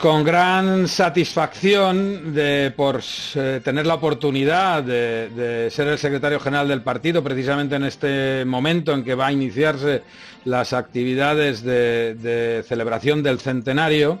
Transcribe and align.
Con 0.00 0.22
gran 0.22 0.86
satisfacción 0.86 2.32
de, 2.32 2.72
por 2.76 3.02
eh, 3.34 3.60
tener 3.64 3.84
la 3.84 3.94
oportunidad 3.94 4.84
de, 4.84 5.68
ser 5.72 5.88
el 5.88 5.98
secretario 5.98 6.38
general 6.38 6.68
del 6.68 6.82
partido, 6.82 7.24
precisamente 7.24 7.74
en 7.74 7.82
este 7.82 8.44
momento 8.44 8.94
en 8.94 9.02
que 9.02 9.16
va 9.16 9.26
a 9.26 9.32
iniciarse 9.32 10.04
las 10.44 10.72
actividades 10.72 11.64
de, 11.64 12.64
celebración 12.68 13.24
del 13.24 13.40
centenario. 13.40 14.20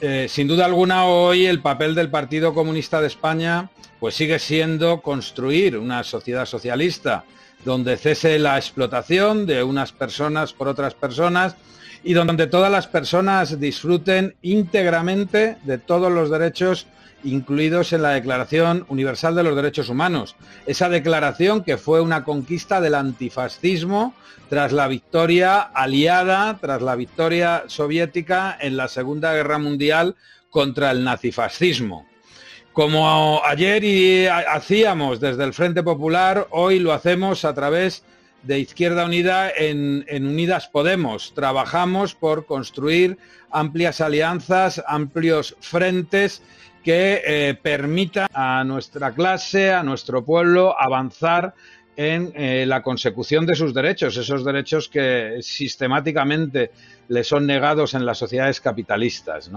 Eh, 0.00 0.26
sin 0.26 0.48
duda 0.48 0.64
alguna, 0.64 1.04
hoy 1.04 1.44
el 1.44 1.60
papel 1.60 1.94
del 1.94 2.08
Partido 2.08 2.54
Comunista 2.54 3.02
de 3.02 3.08
España 3.08 3.68
pues 3.98 4.14
sigue 4.14 4.38
siendo 4.38 5.02
construir 5.02 5.76
una 5.76 6.02
sociedad 6.02 6.46
socialista 6.46 7.24
donde 7.62 7.98
cese 7.98 8.38
la 8.38 8.56
explotación 8.56 9.44
de 9.44 9.62
unas 9.62 9.92
personas 9.92 10.54
por 10.54 10.66
otras 10.66 10.94
personas 10.94 11.56
y 12.02 12.14
donde 12.14 12.46
todas 12.46 12.70
las 12.70 12.86
personas 12.86 13.60
disfruten 13.60 14.34
íntegramente 14.42 15.58
de 15.64 15.78
todos 15.78 16.10
los 16.10 16.30
derechos 16.30 16.86
incluidos 17.22 17.92
en 17.92 18.02
la 18.02 18.10
Declaración 18.10 18.86
Universal 18.88 19.34
de 19.34 19.42
los 19.42 19.56
Derechos 19.56 19.88
Humanos. 19.88 20.36
Esa 20.66 20.88
declaración 20.88 21.62
que 21.62 21.76
fue 21.76 22.00
una 22.00 22.24
conquista 22.24 22.80
del 22.80 22.94
antifascismo 22.94 24.14
tras 24.48 24.72
la 24.72 24.88
victoria 24.88 25.60
aliada, 25.60 26.58
tras 26.60 26.82
la 26.82 26.96
victoria 26.96 27.64
soviética 27.66 28.56
en 28.60 28.76
la 28.76 28.88
Segunda 28.88 29.34
Guerra 29.34 29.58
Mundial 29.58 30.16
contra 30.50 30.90
el 30.90 31.04
nazifascismo. 31.04 32.06
Como 32.72 33.42
ayer 33.44 34.30
hacíamos 34.30 35.20
desde 35.20 35.44
el 35.44 35.52
Frente 35.52 35.82
Popular, 35.82 36.46
hoy 36.50 36.78
lo 36.78 36.92
hacemos 36.92 37.44
a 37.44 37.52
través 37.52 38.02
de 38.02 38.10
Izquierda 38.48 39.04
Unida 39.04 39.50
en, 39.50 40.04
Unidas 40.26 40.68
Podemos. 40.68 41.34
Trabajamos 41.34 42.14
por 42.14 42.46
construir 42.46 43.18
amplias 43.50 44.00
alianzas, 44.00 44.82
amplios 44.86 45.56
frentes 45.60 46.42
que 46.82 47.22
eh, 47.24 47.54
permitan 47.60 48.28
a 48.32 48.64
nuestra 48.64 49.12
clase, 49.12 49.72
a 49.72 49.82
nuestro 49.82 50.24
pueblo, 50.24 50.74
avanzar 50.78 51.54
en 51.96 52.32
eh, 52.34 52.64
la 52.66 52.82
consecución 52.82 53.44
de 53.44 53.54
sus 53.54 53.74
derechos, 53.74 54.16
esos 54.16 54.44
derechos 54.44 54.88
que 54.88 55.38
sistemáticamente 55.42 56.70
le 57.08 57.24
son 57.24 57.46
negados 57.46 57.92
en 57.92 58.06
las 58.06 58.16
sociedades 58.16 58.60
capitalistas. 58.60 59.50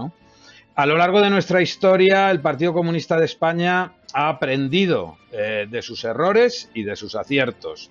A 0.76 0.86
lo 0.86 0.98
largo 0.98 1.22
de 1.22 1.30
nuestra 1.30 1.62
historia, 1.62 2.30
el 2.30 2.40
Partido 2.40 2.74
Comunista 2.74 3.16
de 3.16 3.24
España 3.24 3.92
ha 4.12 4.28
aprendido 4.28 5.16
eh, 5.32 5.66
de 5.70 5.82
sus 5.82 6.04
errores 6.04 6.68
y 6.74 6.82
de 6.82 6.96
sus 6.96 7.14
aciertos. 7.14 7.90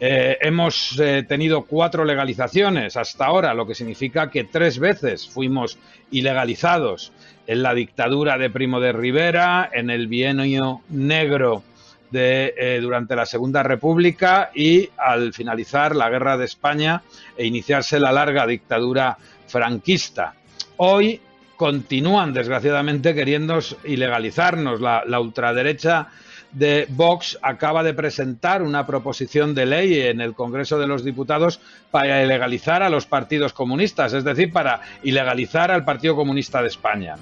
Eh, 0.00 0.38
hemos 0.42 0.98
eh, 1.00 1.24
tenido 1.26 1.64
cuatro 1.64 2.04
legalizaciones 2.04 2.96
hasta 2.96 3.26
ahora, 3.26 3.52
lo 3.52 3.66
que 3.66 3.74
significa 3.74 4.30
que 4.30 4.44
tres 4.44 4.78
veces 4.78 5.28
fuimos 5.28 5.76
ilegalizados 6.12 7.12
en 7.48 7.64
la 7.64 7.74
dictadura 7.74 8.38
de 8.38 8.48
Primo 8.48 8.78
de 8.78 8.92
Rivera, 8.92 9.68
en 9.72 9.90
el 9.90 10.06
bienio 10.06 10.82
negro 10.90 11.64
de, 12.12 12.54
eh, 12.56 12.78
durante 12.80 13.16
la 13.16 13.26
Segunda 13.26 13.64
República 13.64 14.52
y 14.54 14.88
al 14.96 15.32
finalizar 15.32 15.96
la 15.96 16.08
Guerra 16.08 16.38
de 16.38 16.44
España 16.44 17.02
e 17.36 17.46
iniciarse 17.46 17.98
la 17.98 18.12
larga 18.12 18.46
dictadura 18.46 19.18
franquista. 19.48 20.34
Hoy 20.76 21.20
continúan, 21.56 22.32
desgraciadamente, 22.32 23.16
queriendo 23.16 23.58
ilegalizarnos. 23.82 24.80
la 24.80 25.20
ultraderecha 25.20 26.08
de 26.52 26.86
Vox 26.88 27.38
acaba 27.42 27.82
de 27.82 27.94
presentar 27.94 28.62
una 28.62 28.86
proposición 28.86 29.54
de 29.54 29.66
ley 29.66 30.00
en 30.00 30.20
el 30.20 30.34
Congreso 30.34 30.78
de 30.78 30.86
los 30.86 31.04
Diputados 31.04 31.60
para 31.90 32.22
ilegalizar 32.22 32.82
a 32.82 32.90
los 32.90 33.06
partidos 33.06 33.52
comunistas, 33.52 34.12
es 34.12 34.24
decir, 34.24 34.52
para 34.52 34.80
ilegalizar 35.02 35.70
al 35.70 35.84
Partido 35.84 36.16
Comunista 36.16 36.62
de 36.62 36.68
España. 36.68 37.16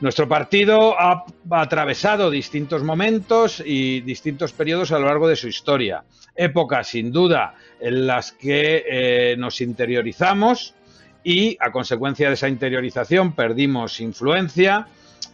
Nuestro 0.00 0.28
partido 0.28 0.98
ha 0.98 1.24
atravesado 1.50 2.30
distintos 2.30 2.82
momentos 2.82 3.62
y 3.64 4.00
distintos 4.00 4.52
periodos 4.52 4.92
a 4.92 4.98
lo 4.98 5.06
largo 5.06 5.28
de 5.28 5.36
su 5.36 5.48
historia. 5.48 6.04
Épocas, 6.34 6.88
sin 6.88 7.12
duda, 7.12 7.54
en 7.80 8.06
las 8.06 8.32
que 8.32 8.84
eh, 8.88 9.36
nos 9.38 9.60
interiorizamos 9.60 10.74
y, 11.22 11.56
a 11.60 11.70
consecuencia 11.70 12.28
de 12.28 12.34
esa 12.34 12.48
interiorización, 12.48 13.34
perdimos 13.34 14.00
influencia. 14.00 14.88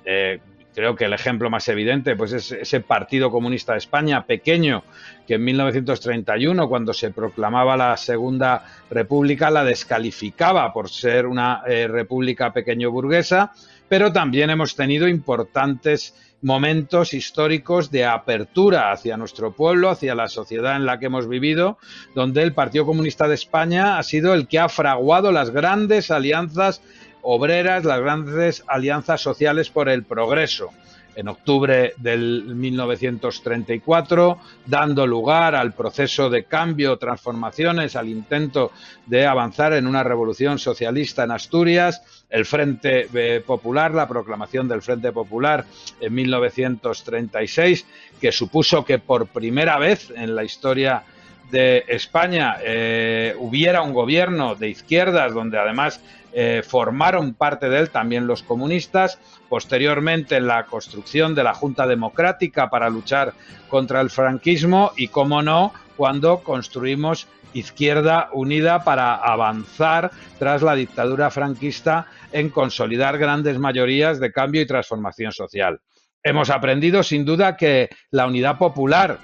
Eh, 0.04 0.40
creo 0.74 0.94
que 0.94 1.04
el 1.04 1.12
ejemplo 1.12 1.50
más 1.50 1.68
evidente 1.68 2.16
pues 2.16 2.32
es 2.32 2.52
ese 2.52 2.80
Partido 2.80 3.30
Comunista 3.30 3.72
de 3.72 3.78
España 3.78 4.24
pequeño 4.24 4.84
que 5.26 5.34
en 5.34 5.44
1931 5.44 6.68
cuando 6.68 6.92
se 6.92 7.10
proclamaba 7.10 7.76
la 7.76 7.96
Segunda 7.96 8.64
República 8.90 9.50
la 9.50 9.64
descalificaba 9.64 10.72
por 10.72 10.88
ser 10.88 11.26
una 11.26 11.62
eh, 11.66 11.88
república 11.88 12.52
pequeño 12.52 12.90
burguesa, 12.90 13.52
pero 13.88 14.12
también 14.12 14.50
hemos 14.50 14.76
tenido 14.76 15.08
importantes 15.08 16.14
momentos 16.42 17.12
históricos 17.12 17.90
de 17.90 18.06
apertura 18.06 18.92
hacia 18.92 19.16
nuestro 19.16 19.52
pueblo, 19.52 19.90
hacia 19.90 20.14
la 20.14 20.28
sociedad 20.28 20.76
en 20.76 20.86
la 20.86 20.98
que 20.98 21.06
hemos 21.06 21.28
vivido, 21.28 21.78
donde 22.14 22.42
el 22.42 22.54
Partido 22.54 22.86
Comunista 22.86 23.28
de 23.28 23.34
España 23.34 23.98
ha 23.98 24.02
sido 24.02 24.32
el 24.32 24.48
que 24.48 24.58
ha 24.58 24.68
fraguado 24.68 25.32
las 25.32 25.50
grandes 25.50 26.10
alianzas 26.10 26.82
obreras, 27.22 27.84
las 27.84 28.00
grandes 28.00 28.64
alianzas 28.66 29.20
sociales 29.20 29.70
por 29.70 29.88
el 29.88 30.04
progreso. 30.04 30.70
En 31.16 31.26
octubre 31.26 31.92
del 31.96 32.54
1934, 32.54 34.38
dando 34.66 35.06
lugar 35.06 35.56
al 35.56 35.72
proceso 35.72 36.30
de 36.30 36.44
cambio, 36.44 36.98
transformaciones, 36.98 37.96
al 37.96 38.08
intento 38.08 38.70
de 39.06 39.26
avanzar 39.26 39.72
en 39.72 39.88
una 39.88 40.04
revolución 40.04 40.60
socialista 40.60 41.24
en 41.24 41.32
Asturias, 41.32 42.24
el 42.30 42.46
Frente 42.46 43.08
eh, 43.12 43.42
Popular, 43.44 43.92
la 43.92 44.06
proclamación 44.06 44.68
del 44.68 44.82
Frente 44.82 45.10
Popular 45.10 45.64
en 46.00 46.14
1936, 46.14 47.86
que 48.20 48.30
supuso 48.30 48.84
que 48.84 49.00
por 49.00 49.26
primera 49.26 49.78
vez 49.78 50.12
en 50.14 50.36
la 50.36 50.44
historia 50.44 51.02
de 51.50 51.84
España 51.88 52.56
eh, 52.62 53.34
hubiera 53.38 53.82
un 53.82 53.92
gobierno 53.92 54.54
de 54.54 54.68
izquierdas 54.68 55.34
donde 55.34 55.58
además 55.58 56.00
eh, 56.32 56.62
formaron 56.66 57.34
parte 57.34 57.68
de 57.68 57.80
él 57.80 57.90
también 57.90 58.26
los 58.26 58.42
comunistas, 58.42 59.18
posteriormente 59.48 60.36
en 60.36 60.46
la 60.46 60.64
construcción 60.64 61.34
de 61.34 61.42
la 61.42 61.54
Junta 61.54 61.86
Democrática 61.86 62.70
para 62.70 62.88
luchar 62.88 63.32
contra 63.68 64.00
el 64.00 64.10
franquismo 64.10 64.92
y, 64.96 65.08
cómo 65.08 65.42
no, 65.42 65.72
cuando 65.96 66.38
construimos 66.38 67.26
Izquierda 67.52 68.28
Unida 68.32 68.84
para 68.84 69.16
avanzar 69.16 70.12
tras 70.38 70.62
la 70.62 70.76
dictadura 70.76 71.30
franquista 71.30 72.06
en 72.32 72.48
consolidar 72.50 73.18
grandes 73.18 73.58
mayorías 73.58 74.20
de 74.20 74.30
cambio 74.30 74.62
y 74.62 74.66
transformación 74.66 75.32
social. 75.32 75.80
Hemos 76.22 76.50
aprendido 76.50 77.02
sin 77.02 77.24
duda 77.24 77.56
que 77.56 77.88
la 78.10 78.26
unidad 78.26 78.58
popular 78.58 79.18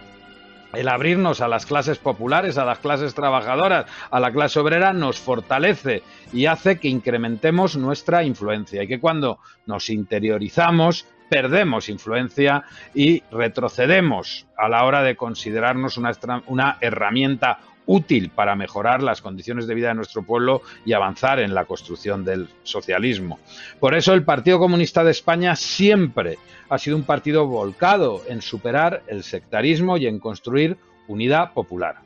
el 0.77 0.89
abrirnos 0.89 1.41
a 1.41 1.49
las 1.49 1.67
clases 1.67 1.99
populares, 1.99 2.59
a 2.59 2.65
las 2.65 2.79
clases 2.79 3.15
trabajadoras, 3.15 3.87
a 4.11 4.21
la 4.21 4.33
clase 4.33 4.61
obrera, 4.61 4.93
nos 4.93 5.19
fortalece 5.19 6.03
y 6.33 6.47
hace 6.47 6.79
que 6.79 6.89
incrementemos 6.89 7.77
nuestra 7.77 8.25
influencia 8.25 8.83
y 8.83 8.89
que 8.89 9.01
cuando 9.01 9.39
nos 9.67 9.91
interiorizamos 9.91 11.07
perdemos 11.29 11.89
influencia 11.89 12.65
y 12.95 13.23
retrocedemos 13.31 14.47
a 14.57 14.69
la 14.69 14.85
hora 14.85 15.03
de 15.03 15.17
considerarnos 15.17 15.97
una, 15.97 16.13
una 16.47 16.79
herramienta 16.81 17.59
útil 17.87 18.31
para 18.31 18.57
mejorar 18.57 19.03
las 19.03 19.23
condiciones 19.23 19.67
de 19.67 19.75
vida 19.75 19.89
de 19.89 19.95
nuestro 19.95 20.23
pueblo 20.23 20.63
y 20.85 20.93
avanzar 20.93 21.41
en 21.41 21.55
la 21.55 21.65
construcción 21.65 22.25
del 22.25 22.49
socialismo. 22.63 23.39
Por 23.81 23.95
eso 23.95 24.13
el 24.13 24.25
Partido 24.25 24.59
Comunista 24.59 25.05
de 25.05 25.13
España 25.13 25.57
siempre 25.57 26.39
ha 26.69 26.79
sido 26.79 26.97
un 26.97 27.05
partido 27.05 27.47
volcado 27.47 28.23
en 28.29 28.43
superar 28.43 29.03
el 29.07 29.23
sectarismo 29.23 29.97
y 29.97 30.07
en 30.07 30.19
construir 30.19 30.77
unidad 31.07 31.53
popular, 31.53 31.97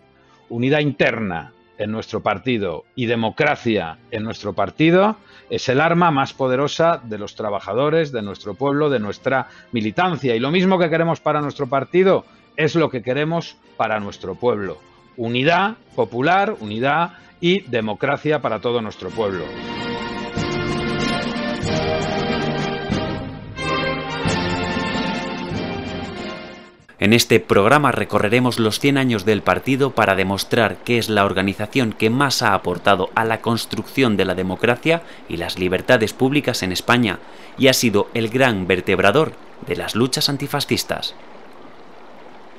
unidad 0.51 0.81
interna 0.81 1.53
en 1.79 1.91
nuestro 1.91 2.21
partido 2.21 2.85
y 2.95 3.07
democracia 3.07 3.97
en 4.11 4.23
nuestro 4.23 4.53
partido 4.53 5.17
es 5.49 5.67
el 5.71 5.81
arma 5.81 6.11
más 6.11 6.35
poderosa 6.35 7.01
de 7.03 7.17
los 7.17 7.35
trabajadores, 7.35 8.13
de 8.13 8.21
nuestro 8.21 8.55
pueblo, 8.55 8.91
de 8.91 9.01
nuestra 9.01 9.49
militancia. 9.73 10.37
Y 10.37 10.41
lo 10.41 10.51
mismo 10.51 10.79
que 10.79 10.91
queremos 10.91 11.21
para 11.21 11.41
nuestro 11.41 11.69
partido 11.69 12.27
es 12.57 12.75
lo 12.75 12.91
que 12.91 13.03
queremos 13.03 13.57
para 13.79 13.99
nuestro 13.99 14.35
pueblo 14.35 14.90
unidad 15.21 15.77
popular, 15.95 16.57
unidad 16.61 17.11
y 17.43 17.61
democracia 17.69 18.41
para 18.41 18.61
todo 18.61 18.81
nuestro 18.81 19.11
pueblo. 19.11 19.45
En 26.99 27.13
este 27.13 27.39
programa 27.39 27.93
recorreremos 27.93 28.59
los 28.59 28.81
100 28.81 28.97
años 28.97 29.25
del 29.27 29.43
partido 29.43 29.91
para 29.91 30.15
demostrar 30.15 30.79
que 30.85 30.97
es 30.97 31.11
la 31.11 31.27
organización 31.27 31.93
que 31.93 32.09
más 32.09 32.41
ha 32.43 32.55
aportado 32.55 33.11
a 33.15 33.27
la 33.27 33.43
construcción 33.43 34.17
de 34.17 34.25
la 34.25 34.35
democracia 34.35 35.03
y 35.29 35.37
las 35.37 35.59
libertades 35.59 36.15
públicas 36.15 36.63
en 36.63 36.73
España 36.73 37.19
y 37.59 37.69
ha 37.69 37.75
sido 37.75 38.09
el 38.15 38.31
gran 38.31 38.67
vertebrador 38.67 39.33
de 39.67 39.77
las 39.77 39.95
luchas 39.95 40.31
antifascistas. 40.31 41.15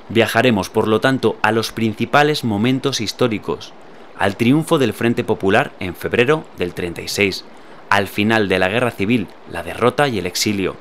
Viajaremos, 0.08 0.70
por 0.70 0.88
lo 0.88 1.00
tanto, 1.00 1.36
a 1.42 1.52
los 1.52 1.72
principales 1.72 2.44
momentos 2.44 3.00
históricos, 3.00 3.72
al 4.18 4.36
triunfo 4.36 4.78
del 4.78 4.92
Frente 4.92 5.24
Popular 5.24 5.72
en 5.80 5.94
febrero 5.94 6.44
del 6.58 6.74
36, 6.74 7.44
al 7.88 8.08
final 8.08 8.48
de 8.48 8.58
la 8.58 8.68
guerra 8.68 8.90
civil, 8.90 9.28
la 9.50 9.62
derrota 9.62 10.08
y 10.08 10.18
el 10.18 10.26
exilio, 10.26 10.76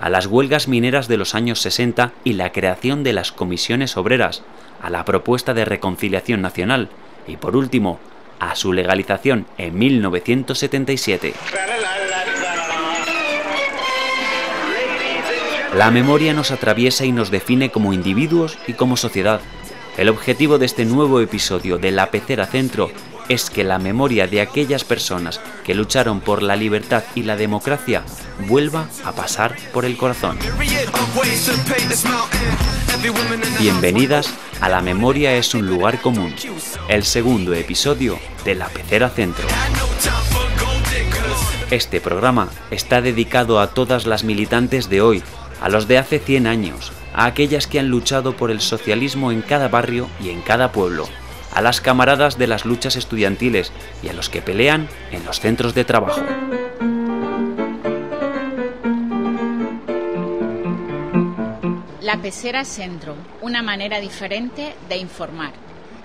a 0.00 0.10
las 0.10 0.26
huelgas 0.26 0.68
mineras 0.68 1.06
de 1.06 1.16
los 1.16 1.34
años 1.34 1.60
60 1.60 2.12
y 2.24 2.32
la 2.32 2.50
creación 2.50 3.04
de 3.04 3.12
las 3.12 3.30
comisiones 3.30 3.96
obreras, 3.96 4.42
a 4.82 4.90
la 4.90 5.04
propuesta 5.04 5.54
de 5.54 5.64
reconciliación 5.64 6.42
nacional 6.42 6.88
y 7.26 7.36
por 7.36 7.56
último, 7.56 8.00
a 8.40 8.56
su 8.56 8.72
legalización 8.72 9.46
en 9.58 9.78
1977. 9.78 11.34
La 15.74 15.90
memoria 15.90 16.34
nos 16.34 16.50
atraviesa 16.50 17.06
y 17.06 17.12
nos 17.12 17.30
define 17.30 17.70
como 17.70 17.94
individuos 17.94 18.58
y 18.66 18.74
como 18.74 18.98
sociedad. 18.98 19.40
El 19.96 20.10
objetivo 20.10 20.58
de 20.58 20.66
este 20.66 20.84
nuevo 20.84 21.20
episodio 21.20 21.78
de 21.78 21.90
La 21.90 22.10
Pecera 22.10 22.46
Centro 22.46 22.90
es 23.30 23.48
que 23.48 23.64
la 23.64 23.78
memoria 23.78 24.26
de 24.26 24.42
aquellas 24.42 24.84
personas 24.84 25.40
que 25.64 25.74
lucharon 25.74 26.20
por 26.20 26.42
la 26.42 26.56
libertad 26.56 27.04
y 27.14 27.22
la 27.22 27.36
democracia 27.36 28.02
vuelva 28.48 28.86
a 29.02 29.12
pasar 29.12 29.56
por 29.72 29.86
el 29.86 29.96
corazón. 29.96 30.38
Bienvenidas 33.58 34.28
a 34.60 34.68
La 34.68 34.82
Memoria 34.82 35.34
es 35.36 35.54
un 35.54 35.66
lugar 35.66 36.02
común, 36.02 36.34
el 36.88 37.04
segundo 37.04 37.54
episodio 37.54 38.18
de 38.44 38.56
La 38.56 38.68
Pecera 38.68 39.08
Centro. 39.08 39.46
Este 41.70 42.02
programa 42.02 42.50
está 42.70 43.00
dedicado 43.00 43.58
a 43.58 43.68
todas 43.68 44.04
las 44.04 44.24
militantes 44.24 44.90
de 44.90 45.00
hoy, 45.00 45.22
a 45.62 45.68
los 45.68 45.86
de 45.86 45.96
hace 45.96 46.18
100 46.18 46.48
años, 46.48 46.92
a 47.14 47.24
aquellas 47.24 47.68
que 47.68 47.78
han 47.78 47.88
luchado 47.88 48.36
por 48.36 48.50
el 48.50 48.60
socialismo 48.60 49.30
en 49.30 49.42
cada 49.42 49.68
barrio 49.68 50.08
y 50.20 50.30
en 50.30 50.40
cada 50.42 50.72
pueblo, 50.72 51.08
a 51.54 51.62
las 51.62 51.80
camaradas 51.80 52.36
de 52.36 52.48
las 52.48 52.64
luchas 52.64 52.96
estudiantiles 52.96 53.72
y 54.02 54.08
a 54.08 54.12
los 54.12 54.28
que 54.28 54.42
pelean 54.42 54.88
en 55.12 55.24
los 55.24 55.38
centros 55.38 55.72
de 55.74 55.84
trabajo. 55.84 56.20
La 62.00 62.20
Pecera 62.20 62.64
Centro, 62.64 63.14
una 63.40 63.62
manera 63.62 64.00
diferente 64.00 64.74
de 64.88 64.96
informar. 64.96 65.52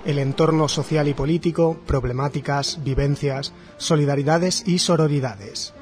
El 0.05 0.19
entorno 0.19 0.67
social 0.69 1.07
y 1.07 1.15
político, 1.15 1.81
problemáticas, 1.85 2.81
vivencias, 2.83 3.53
solidaridades 3.77 4.65
y 4.67 4.77
sororidades. 4.77 5.73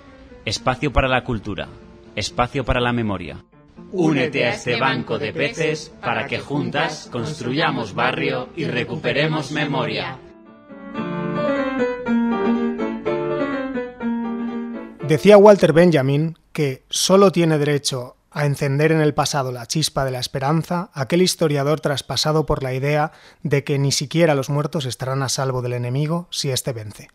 Espacio 0.45 0.93
para 0.93 1.09
la 1.09 1.25
cultura, 1.25 1.67
espacio 2.15 2.63
para 2.63 2.79
la 2.79 2.93
memoria. 2.93 3.43
Únete 3.91 4.45
a 4.45 4.49
este 4.51 4.79
banco 4.79 5.17
de 5.17 5.31
peces 5.31 5.91
para 6.01 6.27
que 6.27 6.39
juntas 6.39 7.07
construyamos 7.11 7.93
barrio 7.93 8.49
y 8.55 8.65
recuperemos 8.65 9.51
memoria. 9.51 10.19
Decía 15.07 15.37
Walter 15.37 15.71
Benjamin 15.71 16.37
que 16.51 16.83
solo 16.89 17.31
tiene 17.31 17.57
derecho 17.57 18.15
a 18.31 18.45
encender 18.45 18.91
en 18.91 19.01
el 19.01 19.13
pasado 19.13 19.51
la 19.51 19.65
chispa 19.65 20.03
de 20.03 20.11
la 20.11 20.19
esperanza 20.19 20.89
aquel 20.93 21.21
historiador 21.21 21.79
traspasado 21.79 22.45
por 22.45 22.63
la 22.63 22.73
idea 22.73 23.11
de 23.43 23.63
que 23.63 23.77
ni 23.77 23.91
siquiera 23.91 24.35
los 24.35 24.49
muertos 24.49 24.85
estarán 24.85 25.21
a 25.23 25.29
salvo 25.29 25.61
del 25.61 25.73
enemigo 25.73 26.27
si 26.31 26.51
éste 26.51 26.73
vence. 26.73 27.09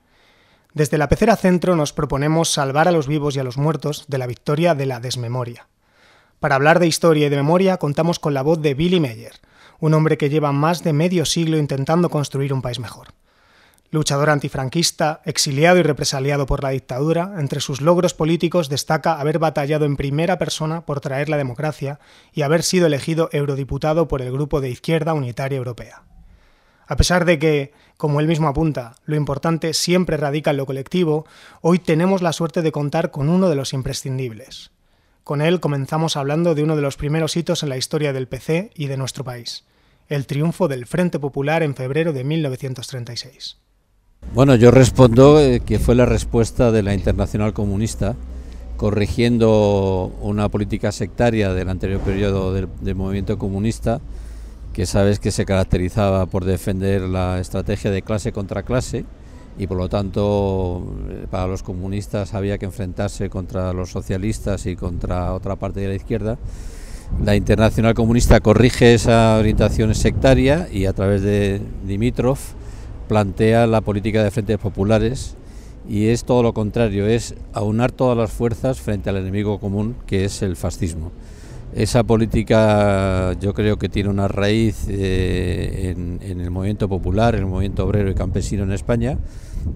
Desde 0.73 0.99
la 0.99 1.09
Pecera 1.09 1.37
Centro 1.37 1.75
nos 1.75 1.93
proponemos 1.93 2.51
salvar 2.51 2.87
a 2.87 2.93
los 2.93 3.09
vivos 3.09 3.35
y 3.35 3.41
a 3.41 3.45
los 3.45 3.59
muertos 3.59 4.05
de 4.09 4.19
la 4.19 4.27
victoria 4.27 4.75
de 4.75 4.87
la 4.87 5.01
desmemoria. 5.01 5.67
Para 6.41 6.55
hablar 6.55 6.79
de 6.79 6.87
historia 6.87 7.27
y 7.27 7.29
de 7.29 7.37
memoria 7.37 7.77
contamos 7.77 8.19
con 8.19 8.33
la 8.33 8.41
voz 8.41 8.63
de 8.63 8.73
Billy 8.73 8.99
Meyer, 8.99 9.35
un 9.79 9.93
hombre 9.93 10.17
que 10.17 10.31
lleva 10.31 10.53
más 10.53 10.83
de 10.83 10.95
medio 10.95 11.27
siglo 11.27 11.59
intentando 11.59 12.09
construir 12.09 12.55
un 12.55 12.63
país 12.63 12.79
mejor. 12.79 13.09
Luchador 13.91 14.31
antifranquista, 14.31 15.21
exiliado 15.27 15.77
y 15.77 15.83
represaliado 15.83 16.47
por 16.47 16.63
la 16.63 16.71
dictadura, 16.71 17.35
entre 17.37 17.61
sus 17.61 17.83
logros 17.83 18.15
políticos 18.15 18.71
destaca 18.71 19.21
haber 19.21 19.39
batallado 19.39 19.85
en 19.85 19.99
primera 19.99 20.39
persona 20.39 20.87
por 20.87 21.01
traer 21.01 21.29
la 21.29 21.37
democracia 21.37 22.01
y 22.33 22.41
haber 22.41 22.63
sido 22.63 22.87
elegido 22.87 23.29
eurodiputado 23.33 24.09
por 24.09 24.23
el 24.23 24.33
Grupo 24.33 24.63
de 24.63 24.71
Izquierda 24.71 25.13
Unitaria 25.13 25.59
Europea. 25.59 26.05
A 26.87 26.97
pesar 26.97 27.27
de 27.27 27.39
que, 27.39 27.75
como 27.99 28.19
él 28.19 28.27
mismo 28.27 28.49
apunta, 28.49 28.95
lo 29.05 29.15
importante 29.15 29.75
siempre 29.75 30.17
radica 30.17 30.53
en 30.53 30.57
lo 30.57 30.65
colectivo, 30.65 31.27
hoy 31.61 31.79
tenemos 31.81 32.23
la 32.23 32.33
suerte 32.33 32.63
de 32.63 32.73
contar 32.73 33.11
con 33.11 33.29
uno 33.29 33.51
de 33.51 33.57
los 33.57 33.75
imprescindibles, 33.75 34.71
con 35.25 35.43
él 35.43 35.61
comenzamos 35.61 36.17
hablando 36.17 36.55
de 36.55 36.62
uno 36.62 36.76
de 36.76 36.82
los 36.82 36.96
primeros 36.96 37.37
hitos 37.37 37.62
en 37.62 37.69
la 37.69 37.76
historia 37.76 38.12
del 38.12 38.28
PC 38.28 38.70
y 38.75 38.87
de 38.87 38.96
nuestro 38.96 39.25
país, 39.25 39.64
el 40.08 40.26
triunfo 40.26 40.69
del 40.69 40.87
Frente 40.87 41.19
Popular 41.19 41.62
en 41.62 41.75
febrero 41.75 42.12
de 42.12 42.25
1936. 42.25 43.58
Bueno, 44.34 44.55
yo 44.55 44.70
respondo 44.70 45.40
eh, 45.40 45.61
que 45.61 45.78
fue 45.78 45.94
la 45.94 46.06
respuesta 46.06 46.70
de 46.70 46.82
la 46.82 46.94
Internacional 46.94 47.52
Comunista, 47.52 48.17
corrigiendo 48.76 50.12
una 50.20 50.49
política 50.49 50.93
sectaria 50.93 51.52
del 51.52 51.69
anterior 51.69 52.00
periodo 52.00 52.52
del, 52.52 52.69
del 52.81 52.94
movimiento 52.94 53.38
comunista, 53.38 54.00
que 54.72 54.87
sabes 54.87 55.19
que 55.19 55.32
se 55.32 55.44
caracterizaba 55.44 56.26
por 56.26 56.44
defender 56.44 57.02
la 57.02 57.40
estrategia 57.40 57.90
de 57.90 58.02
clase 58.02 58.32
contra 58.32 58.62
clase, 58.62 59.05
y 59.58 59.67
por 59.67 59.76
lo 59.76 59.88
tanto 59.88 60.82
eh, 61.08 61.26
para 61.31 61.47
los 61.47 61.62
comunistas 61.62 62.35
había 62.35 62.58
que 62.58 62.67
enfrentarse 62.67 63.29
contra 63.29 63.73
los 63.73 63.91
socialistas 63.91 64.67
y 64.67 64.76
contra 64.76 65.35
otra 65.35 65.56
parte 65.56 65.81
de 65.81 65.88
la 65.88 65.94
izquierda. 65.94 66.38
La 67.25 67.37
Internacional 67.37 67.94
Comunista 67.94 68.41
corrige 68.41 68.94
esa 68.94 69.37
orientación 69.37 69.94
sectaria 69.94 70.69
y 70.73 70.87
a 70.87 70.93
través 70.93 71.23
de 71.23 71.61
Dimitrov 71.85 72.38
plantea 73.08 73.67
la 73.67 73.81
política 73.81 74.23
de 74.23 74.31
frentes 74.31 74.58
populares 74.58 75.37
y 75.88 76.06
es 76.06 76.25
todo 76.25 76.43
lo 76.43 76.55
contrario, 76.55 77.06
es 77.06 77.35
aunar 77.53 77.91
todas 77.91 78.17
las 78.17 78.31
fuerzas 78.31 78.81
frente 78.81 79.11
al 79.11 79.17
enemigo 79.17 79.58
común 79.58 79.96
que 80.06 80.25
es 80.25 80.43
el 80.43 80.56
fascismo. 80.56 81.11
Esa 81.75 82.02
política 82.02 83.34
yo 83.40 83.55
creo 83.55 83.78
que 83.78 83.88
tiene 83.88 84.08
una 84.08 84.26
raíz 84.26 84.87
eh, 84.88 85.94
en, 85.96 86.40
el 86.40 86.50
movimiento 86.50 86.88
popular, 86.88 87.37
en 87.37 87.43
el 87.43 87.46
movimiento 87.46 87.84
obrero 87.84 88.11
y 88.11 88.14
campesino 88.14 88.64
en 88.64 88.72
España, 88.72 89.19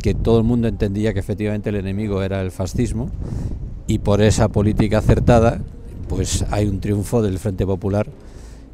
que 0.03 0.13
todo 0.15 0.39
el 0.39 0.45
mundo 0.45 0.67
entendía 0.67 1.15
que 1.15 1.21
efectivamente 1.21 1.71
el 1.71 1.77
enemigo 1.77 2.23
era 2.23 2.41
el 2.41 2.51
fascismo 2.51 3.11
y 3.87 4.01
por 4.01 4.23
esa 4.23 4.49
política 4.49 4.99
acertada 4.99 5.61
pues 6.09 6.45
hay 6.51 6.67
un 6.67 6.81
triunfo 6.81 7.23
del 7.23 7.39
Frente 7.39 7.65
Popular 7.65 8.09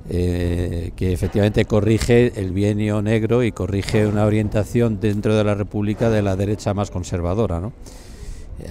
eh, 0.08 0.92
que 0.96 1.12
efectivamente 1.12 1.66
corrige 1.66 2.32
el 2.40 2.52
bienio 2.52 3.02
negro 3.02 3.44
y 3.44 3.52
corrige 3.52 4.06
una 4.06 4.24
orientación 4.24 4.98
dentro 4.98 5.36
de 5.36 5.44
la 5.44 5.54
República 5.54 6.08
de 6.08 6.22
la 6.22 6.36
derecha 6.36 6.72
más 6.72 6.90
conservadora. 6.90 7.60
¿no? 7.60 7.72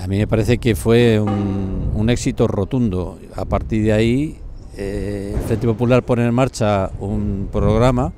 A 0.01 0.07
mí 0.07 0.17
me 0.17 0.27
parece 0.27 0.57
que 0.57 0.75
fue 0.75 1.19
un, 1.19 1.78
éxito 2.09 2.47
rotundo. 2.47 3.19
A 3.35 3.45
partir 3.45 3.83
de 3.83 3.91
ahí, 3.91 4.37
eh, 4.77 5.33
el 5.35 5.41
Frente 5.41 5.67
Popular 5.67 6.03
pone 6.03 6.25
en 6.25 6.33
marcha 6.33 6.91
un 6.99 7.49
programa 7.51 8.13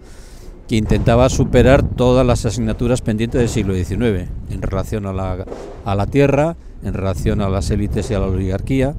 que 0.68 0.76
intentaba 0.76 1.30
superar 1.30 1.84
todas 1.84 2.26
las 2.26 2.46
asignaturas 2.46 3.02
pendientes 3.02 3.40
del 3.42 3.50
siglo 3.50 3.74
XIX 3.74 4.30
en 4.50 4.62
relación 4.62 5.06
a 5.06 5.14
la, 5.14 5.46
a 5.86 5.96
la 5.96 6.06
tierra, 6.06 6.56
en 6.84 6.94
relación 6.94 7.42
a 7.42 7.50
las 7.50 7.72
élites 7.72 8.12
y 8.12 8.14
a 8.14 8.20
la 8.20 8.28
oligarquía, 8.28 8.94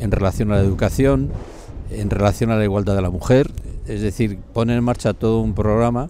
en 0.00 0.10
relación 0.10 0.50
a 0.52 0.56
la 0.56 0.62
educación, 0.62 1.30
en 1.90 2.10
relación 2.10 2.50
a 2.50 2.56
la 2.56 2.64
igualdad 2.64 2.96
de 2.96 3.02
la 3.02 3.10
mujer. 3.10 3.50
Es 3.86 4.00
decir, 4.00 4.38
pone 4.52 4.74
en 4.74 4.82
marcha 4.82 5.12
todo 5.12 5.40
un 5.40 5.54
programa 5.54 6.08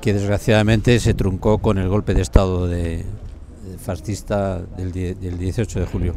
que 0.00 0.12
desgraciadamente 0.12 0.98
se 1.00 1.14
truncó 1.14 1.58
con 1.58 1.78
el 1.78 1.88
golpe 1.88 2.14
de 2.14 2.22
Estado 2.22 2.68
fascista 3.78 4.60
del 4.76 4.92
18 4.92 5.80
de 5.80 5.86
julio. 5.86 6.14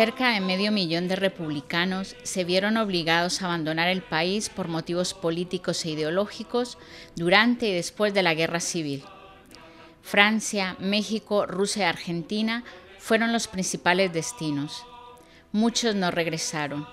Cerca 0.00 0.30
de 0.30 0.40
medio 0.40 0.72
millón 0.72 1.08
de 1.08 1.16
republicanos 1.16 2.16
se 2.22 2.44
vieron 2.44 2.78
obligados 2.78 3.42
a 3.42 3.46
abandonar 3.46 3.88
el 3.88 4.00
país 4.02 4.48
por 4.48 4.66
motivos 4.66 5.12
políticos 5.12 5.84
e 5.84 5.90
ideológicos 5.90 6.78
durante 7.16 7.68
y 7.68 7.74
después 7.74 8.14
de 8.14 8.22
la 8.22 8.32
guerra 8.32 8.60
civil. 8.60 9.02
Francia, 10.02 10.76
México, 10.78 11.46
Rusia 11.46 11.84
y 11.84 11.88
Argentina 11.88 12.64
fueron 12.98 13.32
los 13.32 13.48
principales 13.48 14.12
destinos. 14.12 14.84
Muchos 15.52 15.94
no 15.94 16.10
regresaron. 16.10 16.86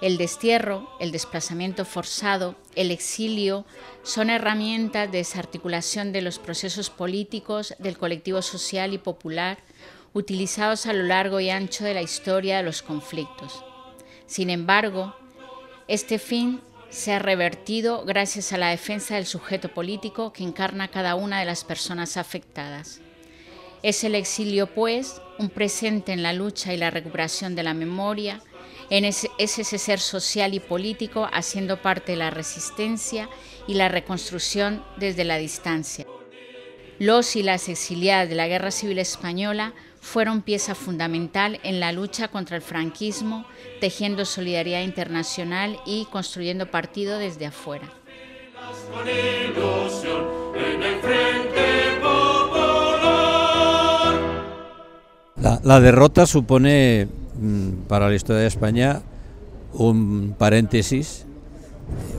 El 0.00 0.18
destierro, 0.18 0.88
el 1.00 1.12
desplazamiento 1.12 1.84
forzado, 1.84 2.56
el 2.74 2.90
exilio 2.90 3.64
son 4.02 4.28
herramientas 4.28 5.10
de 5.10 5.18
desarticulación 5.18 6.12
de 6.12 6.20
los 6.20 6.38
procesos 6.38 6.90
políticos 6.90 7.74
del 7.78 7.96
colectivo 7.96 8.42
social 8.42 8.92
y 8.92 8.98
popular 8.98 9.58
utilizados 10.12 10.86
a 10.86 10.92
lo 10.92 11.04
largo 11.04 11.40
y 11.40 11.50
ancho 11.50 11.84
de 11.84 11.94
la 11.94 12.02
historia 12.02 12.58
de 12.58 12.62
los 12.62 12.82
conflictos. 12.82 13.64
Sin 14.26 14.50
embargo, 14.50 15.14
este 15.88 16.18
fin 16.18 16.60
se 16.94 17.12
ha 17.12 17.18
revertido 17.18 18.04
gracias 18.04 18.52
a 18.52 18.56
la 18.56 18.70
defensa 18.70 19.16
del 19.16 19.26
sujeto 19.26 19.68
político 19.68 20.32
que 20.32 20.44
encarna 20.44 20.92
cada 20.92 21.16
una 21.16 21.40
de 21.40 21.44
las 21.44 21.64
personas 21.64 22.16
afectadas. 22.16 23.00
Es 23.82 24.04
el 24.04 24.14
exilio, 24.14 24.68
pues, 24.68 25.20
un 25.40 25.50
presente 25.50 26.12
en 26.12 26.22
la 26.22 26.32
lucha 26.32 26.72
y 26.72 26.76
la 26.76 26.92
recuperación 26.92 27.56
de 27.56 27.64
la 27.64 27.74
memoria, 27.74 28.40
en 28.90 29.04
es 29.04 29.28
ese 29.38 29.64
ser 29.64 29.98
social 29.98 30.54
y 30.54 30.60
político 30.60 31.28
haciendo 31.32 31.82
parte 31.82 32.12
de 32.12 32.18
la 32.18 32.30
resistencia 32.30 33.28
y 33.66 33.74
la 33.74 33.88
reconstrucción 33.88 34.84
desde 34.96 35.24
la 35.24 35.36
distancia. 35.36 36.06
Los 37.00 37.34
y 37.34 37.42
las 37.42 37.68
exiliadas 37.68 38.28
de 38.28 38.36
la 38.36 38.46
Guerra 38.46 38.70
Civil 38.70 39.00
Española 39.00 39.74
fueron 40.04 40.42
pieza 40.42 40.74
fundamental 40.74 41.58
en 41.64 41.80
la 41.80 41.90
lucha 41.90 42.28
contra 42.28 42.56
el 42.56 42.62
franquismo, 42.62 43.46
tejiendo 43.80 44.26
solidaridad 44.26 44.82
internacional 44.82 45.78
y 45.86 46.04
construyendo 46.12 46.70
partido 46.70 47.18
desde 47.18 47.46
afuera. 47.46 47.90
La, 55.62 55.80
derrota 55.80 56.26
supone 56.26 57.08
mm, 57.40 57.70
para 57.88 58.08
la 58.08 58.14
historia 58.14 58.42
de 58.42 58.48
España 58.48 59.00
un 59.72 60.34
paréntesis, 60.38 61.24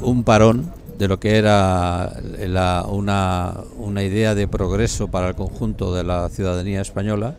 un 0.02 0.24
parón 0.24 0.74
de 0.98 1.08
lo 1.08 1.20
que 1.20 1.38
era 1.38 2.14
una, 2.90 3.54
una 3.78 4.04
idea 4.04 4.34
de 4.34 4.48
progreso 4.48 5.08
para 5.08 5.30
el 5.30 5.36
conjunto 5.36 5.94
de 5.94 6.04
la 6.04 6.30
ciudadanía 6.30 6.82
española 6.82 7.36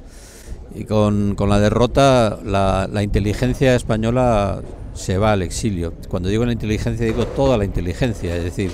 y 0.74 0.84
con, 0.84 1.36
la 1.38 1.58
derrota, 1.58 2.38
la, 2.44 3.02
inteligencia 3.02 3.74
española 3.74 4.62
se 4.94 5.18
va 5.18 5.32
al 5.32 5.42
exilio. 5.42 5.92
Cuando 6.08 6.28
digo 6.28 6.44
la 6.44 6.52
inteligencia, 6.52 7.06
digo 7.06 7.26
toda 7.26 7.56
la 7.58 7.64
inteligencia, 7.64 8.36
es 8.36 8.44
decir, 8.44 8.72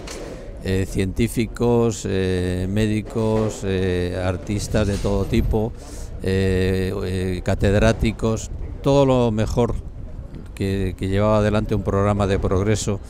eh, 0.64 0.86
científicos, 0.88 2.06
eh, 2.08 2.66
médicos, 2.70 3.62
eh, 3.64 4.20
artistas 4.24 4.86
de 4.86 4.96
todo 4.96 5.24
tipo, 5.24 5.72
catedráticos, 7.42 8.50
todo 8.82 9.06
lo 9.06 9.32
mejor 9.32 9.74
que, 10.54 10.94
llevaba 10.98 11.38
adelante 11.38 11.74
un 11.74 11.82
programa 11.82 12.28
de 12.28 12.38
progreso 12.38 13.00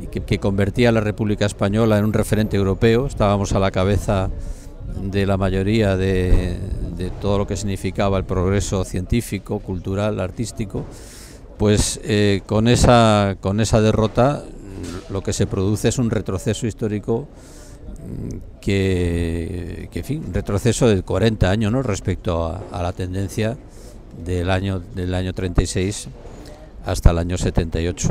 y 0.00 0.06
que, 0.06 0.20
que 0.20 0.38
convertía 0.38 0.88
a 0.88 0.92
la 0.92 1.00
República 1.00 1.44
Española 1.44 1.98
en 1.98 2.06
un 2.06 2.14
referente 2.14 2.56
europeo. 2.56 3.06
Estábamos 3.06 3.52
a 3.52 3.58
la 3.58 3.70
cabeza 3.70 4.30
de 5.02 5.26
la 5.26 5.36
mayoría 5.36 5.96
de, 5.96 6.58
todo 7.20 7.38
lo 7.38 7.46
que 7.46 7.56
significaba 7.56 8.18
el 8.18 8.24
progreso 8.24 8.84
científico, 8.84 9.58
cultural, 9.58 10.20
artístico, 10.20 10.84
pues 11.58 12.00
eh, 12.04 12.42
con, 12.46 12.68
esa, 12.68 13.36
con 13.40 13.60
esa 13.60 13.80
derrota 13.80 14.44
lo 15.10 15.22
que 15.22 15.32
se 15.32 15.46
produce 15.46 15.88
es 15.88 15.98
un 15.98 16.10
retroceso 16.10 16.66
histórico 16.66 17.28
mm, 17.88 18.60
que, 18.60 19.88
que 19.92 20.02
fin, 20.02 20.32
retroceso 20.32 20.88
de 20.88 21.02
40 21.02 21.50
años 21.50 21.72
¿no? 21.72 21.82
respecto 21.82 22.46
a, 22.46 22.82
la 22.82 22.92
tendencia 22.92 23.56
del 24.24 24.50
año, 24.50 24.80
del 24.94 25.14
año 25.14 25.32
36 25.32 26.08
hasta 26.86 27.10
el 27.10 27.18
año 27.18 27.38
78. 27.38 28.08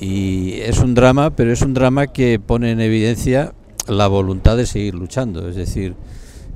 Y 0.00 0.54
es 0.60 0.78
un 0.78 0.94
drama, 0.94 1.30
pero 1.30 1.52
es 1.52 1.62
un 1.62 1.74
drama 1.74 2.06
que 2.06 2.40
pone 2.40 2.70
en 2.70 2.80
evidencia 2.80 3.52
la 3.88 4.06
voluntad 4.08 4.56
de 4.56 4.66
seguir 4.66 4.94
luchando, 4.94 5.48
es 5.48 5.56
decir, 5.56 5.94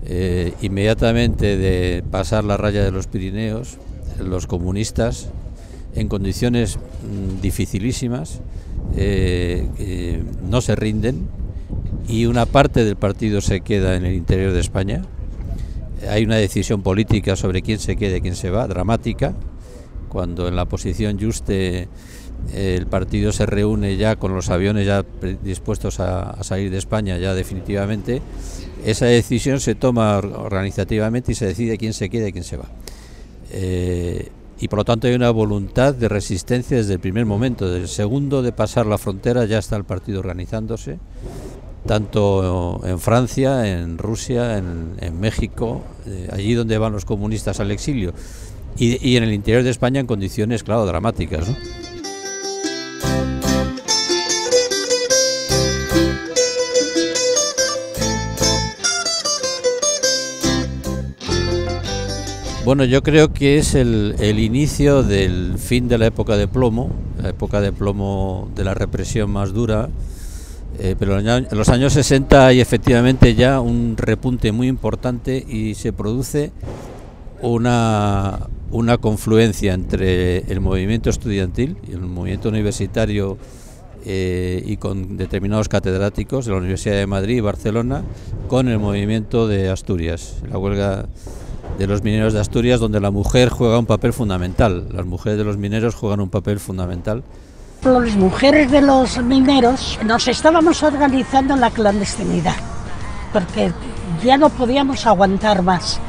eh, 0.04 0.52
inmediatamente 0.62 1.56
de 1.56 2.04
pasar 2.11 2.45
la 2.45 2.56
raya 2.56 2.85
de 2.85 2.92
los 2.92 3.06
Pirineos, 3.06 3.78
los 4.18 4.47
comunistas, 4.47 5.28
en 5.95 6.09
condiciones 6.09 6.76
mm, 6.76 7.40
dificilísimas, 7.40 8.40
eh, 8.97 10.23
no 10.49 10.61
se 10.61 10.76
rinden 10.76 11.28
y 12.09 12.26
una 12.26 12.47
parte 12.47 12.85
del 12.85 12.97
partido 12.97 13.40
se 13.40 13.61
queda 13.61 13.97
en 13.97 14.04
el 14.04 14.14
interior 14.14 14.52
de 14.52 14.61
España. 14.61 15.02
Hay 16.09 16.25
una 16.25 16.37
decisión 16.37 16.83
política 16.83 17.37
sobre 17.37 17.62
quién 17.62 17.78
se 17.78 17.97
queda 17.97 18.18
y 18.18 18.21
quién 18.21 18.37
se 18.37 18.50
va, 18.50 18.66
dramática, 18.68 19.35
cuando 20.09 20.47
en 20.47 20.56
la 20.56 20.66
posición 20.66 21.18
Juste 21.18 21.88
el 22.54 22.86
partido 22.86 23.32
se 23.32 23.46
reúne 23.46 23.96
ya 23.96 24.16
con 24.16 24.34
los 24.34 24.50
aviones 24.50 24.86
ya 24.86 25.04
dispuestos 25.42 26.00
a, 26.00 26.42
salir 26.42 26.70
de 26.70 26.78
España 26.78 27.18
ya 27.18 27.34
definitivamente, 27.34 28.22
esa 28.84 29.06
decisión 29.06 29.60
se 29.60 29.74
toma 29.74 30.18
organizativamente 30.18 31.32
y 31.32 31.34
se 31.34 31.46
decide 31.46 31.78
quién 31.78 31.92
se 31.92 32.08
queda 32.08 32.28
y 32.28 32.32
quién 32.32 32.44
se 32.44 32.56
va. 32.56 32.66
Eh, 33.52 34.28
y 34.58 34.68
por 34.68 34.78
lo 34.78 34.84
tanto 34.84 35.06
hay 35.06 35.14
una 35.14 35.30
voluntad 35.30 35.94
de 35.94 36.08
resistencia 36.08 36.76
desde 36.78 36.94
el 36.94 37.00
primer 37.00 37.26
momento, 37.26 37.66
desde 37.68 37.82
el 37.82 37.88
segundo 37.88 38.42
de 38.42 38.52
pasar 38.52 38.86
la 38.86 38.96
frontera 38.96 39.44
ya 39.44 39.58
está 39.58 39.76
el 39.76 39.84
partido 39.84 40.20
organizándose, 40.20 40.98
tanto 41.86 42.80
en 42.84 42.98
Francia, 42.98 43.80
en 43.80 43.98
Rusia, 43.98 44.56
en, 44.56 45.20
México, 45.20 45.82
eh, 46.06 46.28
allí 46.32 46.54
donde 46.54 46.78
van 46.78 46.92
los 46.92 47.04
comunistas 47.04 47.60
al 47.60 47.70
exilio, 47.70 48.12
y, 48.78 49.06
y, 49.06 49.16
en 49.16 49.24
el 49.24 49.32
interior 49.32 49.62
de 49.62 49.70
España 49.70 50.00
en 50.00 50.06
condiciones, 50.06 50.62
claro, 50.62 50.84
dramáticas. 50.84 51.48
¿no? 51.48 51.86
Bueno, 62.66 62.85
yo 62.85 63.04
creo 63.04 63.32
que 63.32 63.58
es 63.58 63.76
el, 63.76 64.16
inicio 64.40 65.04
del 65.04 65.56
fin 65.56 65.87
de 65.87 65.99
la 65.99 66.06
época 66.06 66.37
de 66.37 66.49
plomo, 66.49 66.90
la 67.23 67.28
época 67.28 67.61
de 67.61 67.70
plomo 67.70 68.50
de 68.56 68.64
la 68.64 68.75
represión 68.75 69.30
más 69.30 69.52
dura, 69.52 69.88
eh, 70.80 70.96
pero 70.99 71.20
en 71.20 71.46
los 71.52 71.68
años 71.68 71.92
60 71.92 72.44
hay 72.44 72.58
efectivamente 72.58 73.37
ya 73.37 73.61
un 73.61 73.94
repunte 73.96 74.50
muy 74.50 74.66
importante 74.66 75.46
y 75.49 75.76
se 75.76 75.92
produce 75.92 76.50
una, 77.40 78.49
una 78.73 78.99
confluencia 78.99 79.73
entre 79.73 80.38
el 80.50 80.61
movimiento 80.61 81.08
estudiantil 81.08 81.76
y 81.88 81.92
el 81.92 82.00
movimiento 82.00 82.49
universitario 82.49 83.38
eh, 84.04 84.61
y 84.66 84.76
con 84.78 85.16
determinados 85.16 85.68
catedráticos 85.68 86.46
de 86.46 86.50
la 86.50 86.58
Universidad 86.58 86.96
de 86.96 87.06
Madrid 87.06 87.37
y 87.37 87.40
Barcelona 87.40 88.02
con 88.49 88.66
el 88.66 88.80
movimiento 88.80 89.46
de 89.46 89.68
Asturias, 89.68 90.38
la 90.50 90.58
huelga 90.58 91.06
de 91.78 91.87
los 91.87 92.02
mineros 92.02 92.33
de 92.33 92.40
Asturias, 92.40 92.80
donde 92.80 93.00
la 93.00 93.11
mujer 93.11 93.49
juega 93.50 93.78
un 93.78 93.87
papel 93.87 94.12
fundamental. 94.12 94.87
Las 94.92 95.06
mujeres 95.06 95.38
de 95.38 95.45
los 95.45 95.56
mineros 95.56 95.95
juegan 95.95 96.21
un 96.21 96.30
papel 96.30 96.59
fundamental. 96.59 97.23
Las 97.83 98.16
mujeres 98.16 98.71
de 98.71 98.80
los 98.80 99.23
mineros 99.23 99.99
nos 100.04 100.26
estábamos 100.28 100.83
organizando 100.83 101.54
en 101.54 101.61
la 101.61 101.71
clandestinidad, 101.71 102.56
porque 103.33 103.71
ya 104.25 104.37
no 104.37 104.49
podíamos 104.49 105.06
aguantar 105.06 105.62
más. 105.62 106.00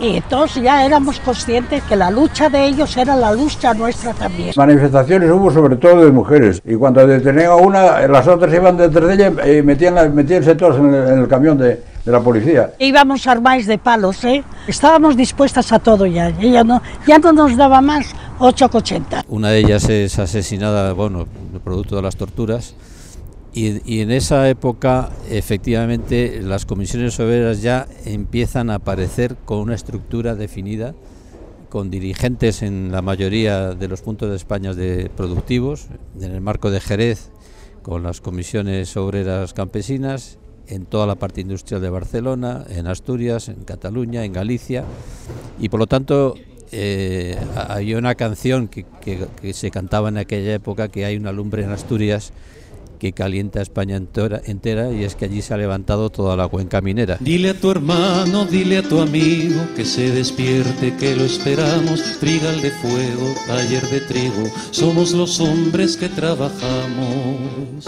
Y 0.00 0.16
entonces 0.16 0.62
ya 0.62 0.84
éramos 0.84 1.20
conscientes 1.20 1.82
que 1.84 1.96
la 1.96 2.10
lucha 2.10 2.48
de 2.48 2.64
ellos 2.66 2.96
era 2.96 3.16
la 3.16 3.32
lucha 3.32 3.72
nuestra 3.74 4.12
también. 4.12 4.52
Manifestaciones 4.56 5.30
hubo 5.30 5.50
sobre 5.50 5.76
todo 5.76 6.04
de 6.04 6.10
mujeres, 6.10 6.60
y 6.64 6.74
cuando 6.74 7.06
detenían 7.06 7.52
a 7.52 7.56
una, 7.56 8.06
las 8.06 8.26
otras 8.26 8.52
iban 8.52 8.76
detrás 8.76 9.06
de 9.06 9.14
ella 9.14 9.48
y 9.48 9.62
metían, 9.62 10.14
metíanse 10.14 10.54
todos 10.56 10.78
en 10.78 10.94
el 10.94 11.28
camión 11.28 11.56
de, 11.56 11.80
de 12.04 12.12
la 12.12 12.20
policía. 12.20 12.74
Íbamos 12.78 13.26
armados 13.26 13.66
de 13.66 13.78
palos, 13.78 14.24
¿eh? 14.24 14.44
Estábamos 14.68 15.16
dispuestas 15.16 15.72
a 15.72 15.78
todo 15.78 16.06
ya. 16.06 16.28
Ella 16.40 16.62
no, 16.62 16.82
ya 17.06 17.18
no 17.18 17.32
nos 17.32 17.56
daba 17.56 17.80
más 17.80 18.14
8,80. 18.38 19.24
Una 19.28 19.50
de 19.50 19.58
ellas 19.58 19.88
es 19.88 20.18
asesinada, 20.18 20.92
bueno, 20.92 21.26
producto 21.62 21.96
de 21.96 22.02
las 22.02 22.16
torturas. 22.16 22.74
Y, 23.54 23.80
y, 23.90 24.00
en 24.00 24.10
esa 24.10 24.48
época, 24.48 25.10
efectivamente, 25.30 26.40
las 26.42 26.66
comisiones 26.66 27.18
obreras 27.20 27.62
ya 27.62 27.86
empiezan 28.04 28.68
a 28.68 28.76
aparecer 28.76 29.36
con 29.44 29.58
una 29.58 29.76
estructura 29.76 30.34
definida, 30.34 30.92
con 31.68 31.88
dirigentes 31.88 32.62
en 32.62 32.90
la 32.90 33.00
mayoría 33.00 33.70
de 33.74 33.88
los 33.88 34.02
puntos 34.02 34.28
de 34.28 34.36
España 34.36 34.74
de 34.74 35.08
productivos, 35.16 35.86
en 36.20 36.32
el 36.32 36.40
marco 36.40 36.72
de 36.72 36.80
Jerez, 36.80 37.30
con 37.82 38.02
las 38.02 38.20
comisiones 38.20 38.96
obreras 38.96 39.54
campesinas 39.54 40.38
en 40.68 40.86
toda 40.86 41.06
la 41.06 41.14
parte 41.14 41.40
industrial 41.40 41.80
de 41.80 41.90
Barcelona, 41.90 42.64
en 42.68 42.86
Asturias, 42.86 43.48
en 43.48 43.64
Cataluña, 43.64 44.24
en 44.24 44.32
Galicia, 44.32 44.84
y 45.60 45.68
por 45.68 45.80
lo 45.80 45.86
tanto 45.86 46.34
eh, 46.72 47.38
hay 47.68 47.94
una 47.94 48.14
canción 48.14 48.68
que, 48.68 48.84
se 49.52 49.70
cantaba 49.70 50.08
en 50.08 50.18
aquella 50.18 50.54
época, 50.54 50.88
que 50.88 51.04
hay 51.04 51.16
una 51.16 51.30
lumbre 51.32 51.62
en 51.62 51.70
Asturias 51.70 52.32
que 52.98 53.12
calienta 53.12 53.60
España 53.60 53.96
entera, 53.96 54.92
y 54.92 55.04
es 55.04 55.14
que 55.14 55.26
allí 55.26 55.42
se 55.42 55.52
ha 55.52 55.56
levantado 55.56 56.10
toda 56.10 56.36
la 56.36 56.48
cuenca 56.48 56.80
minera. 56.80 57.18
Dile 57.20 57.50
a 57.50 57.54
tu 57.60 57.70
hermano, 57.70 58.46
dile 58.46 58.78
a 58.78 58.82
tu 58.82 58.98
amigo 59.00 59.60
que 59.76 59.84
se 59.84 60.10
despierte, 60.10 60.96
que 60.96 61.14
lo 61.14 61.24
esperamos, 61.24 62.18
trigal 62.18 62.62
de 62.62 62.70
fuego, 62.70 63.34
taller 63.46 63.86
de 63.90 64.00
trigo, 64.00 64.48
somos 64.70 65.12
los 65.12 65.38
hombres 65.40 65.96
que 65.96 66.08
trabajamos. 66.08 67.84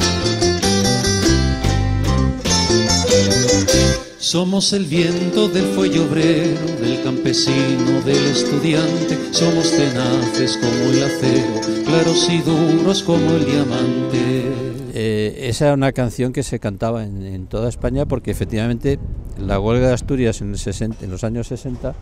Somos 4.26 4.72
el 4.72 4.86
viento 4.86 5.48
del 5.48 5.66
fuelle 5.66 6.00
obrero, 6.00 6.66
del 6.80 7.00
campesino, 7.04 8.02
del 8.04 8.24
estudiante. 8.24 9.16
Somos 9.30 9.70
tenaces 9.70 10.56
como 10.56 10.90
el 10.90 11.04
acero, 11.04 11.84
claros 11.84 12.28
y 12.28 12.38
duros 12.38 13.04
como 13.04 13.30
el 13.36 13.44
diamante. 13.44 14.50
Eh, 14.94 15.46
esa 15.48 15.66
era 15.66 15.74
una 15.74 15.92
canción 15.92 16.32
que 16.32 16.42
se 16.42 16.58
cantaba 16.58 17.04
en, 17.04 17.46
toda 17.46 17.68
España 17.68 18.04
porque 18.04 18.32
efectivamente 18.32 18.98
la 19.38 19.60
huelga 19.60 19.86
de 19.86 19.94
Asturias 19.94 20.40
en, 20.40 20.56
en 21.00 21.10
los 21.12 21.22
años 21.22 21.46
60 21.46 21.94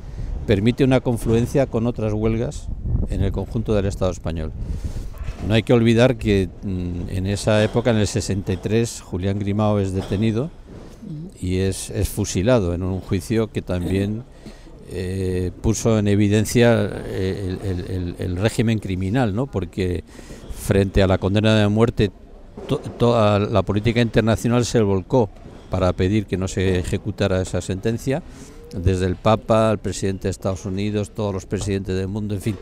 permite 0.46 0.82
una 0.82 1.00
confluencia 1.00 1.66
con 1.66 1.86
otras 1.86 2.14
huelgas 2.14 2.68
en 3.10 3.20
el 3.20 3.32
conjunto 3.32 3.74
del 3.74 3.84
Estado 3.84 4.12
español. 4.12 4.50
No 5.46 5.52
hay 5.52 5.62
que 5.62 5.74
olvidar 5.74 6.16
que 6.16 6.48
mm, 6.62 7.10
en 7.10 7.26
esa 7.26 7.62
época, 7.62 7.90
en 7.90 7.98
el 7.98 8.06
63, 8.06 9.02
Julián 9.02 9.38
Grimao 9.38 9.78
es 9.78 9.92
detenido 9.92 10.48
y 11.40 11.58
es, 11.58 11.92
fusilado 12.08 12.74
en 12.74 12.82
un 12.82 13.00
juicio 13.00 13.50
que 13.50 13.62
también 13.62 14.24
eh, 14.90 15.50
puso 15.60 15.98
en 15.98 16.08
evidencia 16.08 16.90
eh, 17.06 18.16
el, 18.18 18.36
régimen 18.36 18.78
criminal, 18.78 19.34
¿no? 19.34 19.46
porque 19.46 20.04
frente 20.54 21.02
a 21.02 21.06
la 21.06 21.18
condena 21.18 21.58
de 21.58 21.68
muerte 21.68 22.10
toda 22.98 23.38
la 23.38 23.62
política 23.62 24.00
internacional 24.00 24.64
se 24.64 24.80
volcó 24.80 25.28
para 25.70 25.92
pedir 25.92 26.26
que 26.26 26.36
no 26.36 26.46
se 26.46 26.78
ejecutara 26.78 27.42
esa 27.42 27.60
sentencia, 27.60 28.22
desde 28.76 29.06
el 29.06 29.16
Papa, 29.16 29.70
el 29.72 29.78
presidente 29.78 30.28
de 30.28 30.30
Estados 30.30 30.64
Unidos, 30.64 31.10
todos 31.10 31.34
los 31.34 31.46
presidentes 31.46 31.96
del 31.96 32.08
mundo, 32.08 32.34
en 32.34 32.40
fin, 32.40 32.56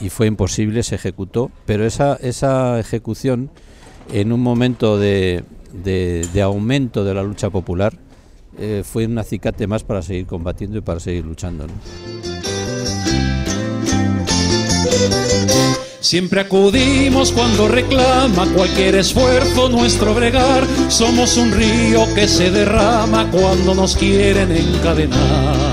y 0.00 0.10
fue 0.10 0.26
imposible, 0.26 0.82
se 0.82 0.94
ejecutó, 0.94 1.50
pero 1.66 1.86
esa, 1.86 2.16
esa 2.16 2.78
ejecución 2.78 3.50
en 4.12 4.32
un 4.32 4.40
momento 4.40 4.98
de, 4.98 5.44
de, 5.82 6.42
aumento 6.42 7.04
de 7.04 7.14
la 7.14 7.22
lucha 7.22 7.50
popular 7.50 7.94
eh, 8.58 8.82
fue 8.84 9.06
un 9.06 9.18
acicate 9.18 9.66
más 9.66 9.84
para 9.84 10.02
seguir 10.02 10.26
combatiendo 10.26 10.78
y 10.78 10.80
para 10.80 11.00
seguir 11.00 11.24
luchando. 11.24 11.66
Siempre 16.00 16.40
acudimos 16.40 17.32
cuando 17.32 17.68
reclama 17.68 18.46
cualquier 18.54 18.94
esfuerzo 18.94 19.68
nuestro 19.68 20.14
bregar. 20.14 20.64
Somos 20.88 21.36
un 21.36 21.52
río 21.52 22.06
que 22.14 22.26
se 22.26 22.50
derrama 22.50 23.30
cuando 23.30 23.74
nos 23.74 23.96
quieren 23.96 24.50
encadenar. 24.52 25.68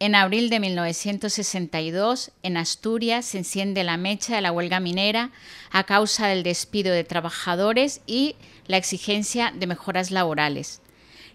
En 0.00 0.14
abril 0.14 0.48
de 0.48 0.60
1962, 0.60 2.30
en 2.42 2.56
Asturias 2.56 3.26
se 3.26 3.38
enciende 3.38 3.82
la 3.84 3.96
mecha 3.96 4.36
de 4.36 4.42
la 4.42 4.52
huelga 4.52 4.80
minera 4.80 5.30
a 5.72 5.84
causa 5.84 6.28
del 6.28 6.42
despido 6.42 6.92
de 6.92 7.02
trabajadores 7.02 8.00
y 8.06 8.36
la 8.68 8.76
exigencia 8.76 9.52
de 9.52 9.66
mejoras 9.66 10.12
laborales. 10.12 10.80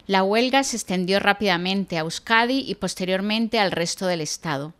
La 0.06 0.22
huelga 0.22 0.64
se 0.64 0.76
extendió 0.76 1.20
rápidamente 1.20 1.98
a 1.98 2.00
Euskadi 2.00 2.60
y 2.66 2.74
posteriormente 2.76 3.58
al 3.58 3.70
resto 3.70 4.06
del 4.06 4.22
Estado. 4.22 4.72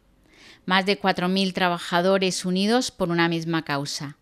Más 0.65 0.87
de 0.87 0.99
4.000 0.99 1.53
trabajadores 1.53 2.47
unidos 2.47 2.91
por 2.91 3.11
una 3.11 3.29
misma 3.29 3.63
causa. 3.63 4.17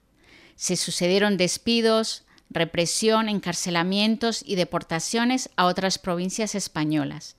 Se 0.56 0.74
sucedieron 0.74 1.36
despidos, 1.36 2.24
represión, 2.50 3.28
encarcelamientos 3.28 4.42
y 4.44 4.56
deportaciones 4.56 5.50
a 5.54 5.66
otras 5.66 5.98
provincias 5.98 6.56
españolas 6.56 7.36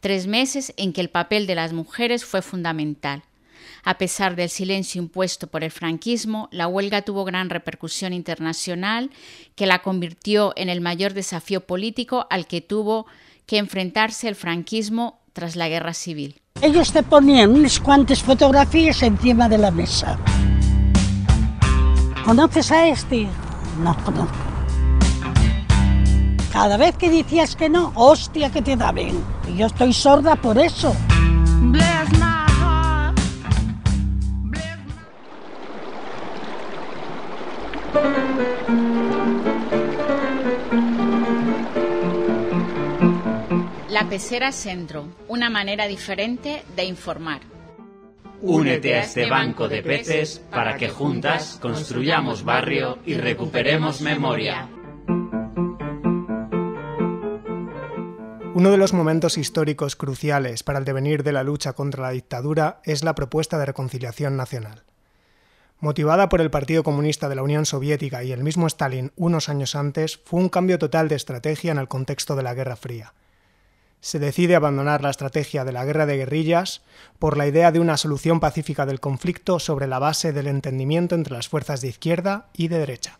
tres 0.00 0.26
meses 0.26 0.72
en 0.76 0.92
que 0.92 1.00
el 1.00 1.10
papel 1.10 1.46
de 1.46 1.54
las 1.54 1.72
mujeres 1.72 2.24
fue 2.24 2.42
fundamental. 2.42 3.24
A 3.86 3.98
pesar 3.98 4.34
del 4.34 4.50
silencio 4.50 5.00
impuesto 5.00 5.46
por 5.46 5.62
el 5.62 5.70
franquismo, 5.70 6.48
la 6.50 6.66
huelga 6.66 7.02
tuvo 7.02 7.24
gran 7.24 7.50
repercusión 7.50 8.12
internacional 8.12 9.12
que 9.54 9.64
la 9.64 9.80
convirtió 9.80 10.52
en 10.56 10.68
el 10.68 10.80
mayor 10.80 11.14
desafío 11.14 11.60
político 11.60 12.26
al 12.28 12.48
que 12.48 12.60
tuvo 12.60 13.06
que 13.46 13.58
enfrentarse 13.58 14.26
el 14.26 14.34
franquismo 14.34 15.20
tras 15.32 15.54
la 15.54 15.68
guerra 15.68 15.94
civil. 15.94 16.40
Ellos 16.62 16.92
te 16.92 17.04
ponían 17.04 17.52
unas 17.52 17.78
cuantas 17.78 18.24
fotografías 18.24 19.04
encima 19.04 19.48
de 19.48 19.58
la 19.58 19.70
mesa. 19.70 20.18
¿Conoces 22.24 22.72
a 22.72 22.88
este? 22.88 23.28
No 23.84 23.96
conozco. 24.04 24.34
Cada 26.52 26.76
vez 26.76 26.96
que 26.96 27.08
decías 27.08 27.54
que 27.54 27.68
no, 27.68 27.92
hostia 27.94 28.50
que 28.50 28.62
te 28.62 28.74
da 28.74 28.90
bien. 28.90 29.22
Y 29.48 29.58
yo 29.58 29.66
estoy 29.66 29.92
sorda 29.92 30.34
por 30.34 30.58
eso. 30.58 30.92
La 43.88 44.08
Pecera 44.08 44.52
Centro, 44.52 45.08
una 45.28 45.48
manera 45.48 45.86
diferente 45.86 46.62
de 46.76 46.84
informar. 46.84 47.40
Únete 48.42 48.94
a 48.94 49.00
este 49.00 49.28
banco 49.30 49.68
de 49.68 49.82
peces 49.82 50.42
para 50.50 50.76
que 50.76 50.90
juntas 50.90 51.58
construyamos 51.60 52.44
barrio 52.44 52.98
y 53.06 53.14
recuperemos 53.14 54.02
memoria. 54.02 54.68
Uno 58.54 58.70
de 58.70 58.76
los 58.76 58.92
momentos 58.92 59.38
históricos 59.38 59.96
cruciales 59.96 60.62
para 60.62 60.78
el 60.78 60.84
devenir 60.84 61.22
de 61.22 61.32
la 61.32 61.42
lucha 61.42 61.72
contra 61.72 62.02
la 62.02 62.10
dictadura 62.10 62.80
es 62.84 63.04
la 63.04 63.14
propuesta 63.14 63.58
de 63.58 63.66
reconciliación 63.66 64.36
nacional. 64.36 64.84
Motivada 65.78 66.30
por 66.30 66.40
el 66.40 66.50
Partido 66.50 66.82
Comunista 66.82 67.28
de 67.28 67.34
la 67.34 67.42
Unión 67.42 67.66
Soviética 67.66 68.24
y 68.24 68.32
el 68.32 68.42
mismo 68.42 68.66
Stalin 68.66 69.12
unos 69.14 69.50
años 69.50 69.74
antes, 69.74 70.16
fue 70.24 70.40
un 70.40 70.48
cambio 70.48 70.78
total 70.78 71.08
de 71.08 71.16
estrategia 71.16 71.70
en 71.70 71.76
el 71.76 71.86
contexto 71.86 72.34
de 72.34 72.42
la 72.42 72.54
Guerra 72.54 72.76
Fría. 72.76 73.12
Se 74.00 74.18
decide 74.18 74.56
abandonar 74.56 75.02
la 75.02 75.10
estrategia 75.10 75.66
de 75.66 75.72
la 75.72 75.84
guerra 75.84 76.06
de 76.06 76.16
guerrillas 76.16 76.80
por 77.18 77.36
la 77.36 77.46
idea 77.46 77.72
de 77.72 77.80
una 77.80 77.98
solución 77.98 78.40
pacífica 78.40 78.86
del 78.86 79.00
conflicto 79.00 79.58
sobre 79.58 79.86
la 79.86 79.98
base 79.98 80.32
del 80.32 80.46
entendimiento 80.46 81.14
entre 81.14 81.34
las 81.34 81.48
fuerzas 81.48 81.82
de 81.82 81.88
izquierda 81.88 82.48
y 82.54 82.68
de 82.68 82.78
derecha. 82.78 83.18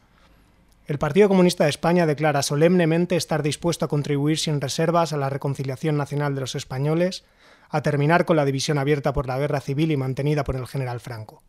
El 0.86 0.98
Partido 0.98 1.28
Comunista 1.28 1.64
de 1.64 1.70
España 1.70 2.06
declara 2.06 2.42
solemnemente 2.42 3.16
estar 3.16 3.42
dispuesto 3.42 3.84
a 3.84 3.88
contribuir 3.88 4.38
sin 4.38 4.62
reservas 4.62 5.12
a 5.12 5.18
la 5.18 5.28
reconciliación 5.28 5.98
nacional 5.98 6.34
de 6.34 6.40
los 6.40 6.54
españoles, 6.54 7.24
a 7.68 7.82
terminar 7.82 8.24
con 8.24 8.36
la 8.36 8.46
división 8.46 8.78
abierta 8.78 9.12
por 9.12 9.26
la 9.26 9.38
guerra 9.38 9.60
civil 9.60 9.90
y 9.90 9.96
mantenida 9.98 10.42
por 10.44 10.56
el 10.56 10.66
general 10.66 11.00
Franco. 11.00 11.42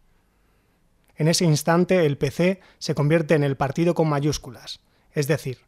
En 1.18 1.28
ese 1.28 1.46
instante 1.46 2.06
el 2.06 2.18
PC 2.18 2.62
se 2.78 2.96
convierte 2.96 3.34
en 3.34 3.44
el 3.44 3.58
partido 3.58 3.96
con 3.96 4.08
mayúsculas, 4.08 4.80
es 5.14 5.28
decir, 5.28 5.60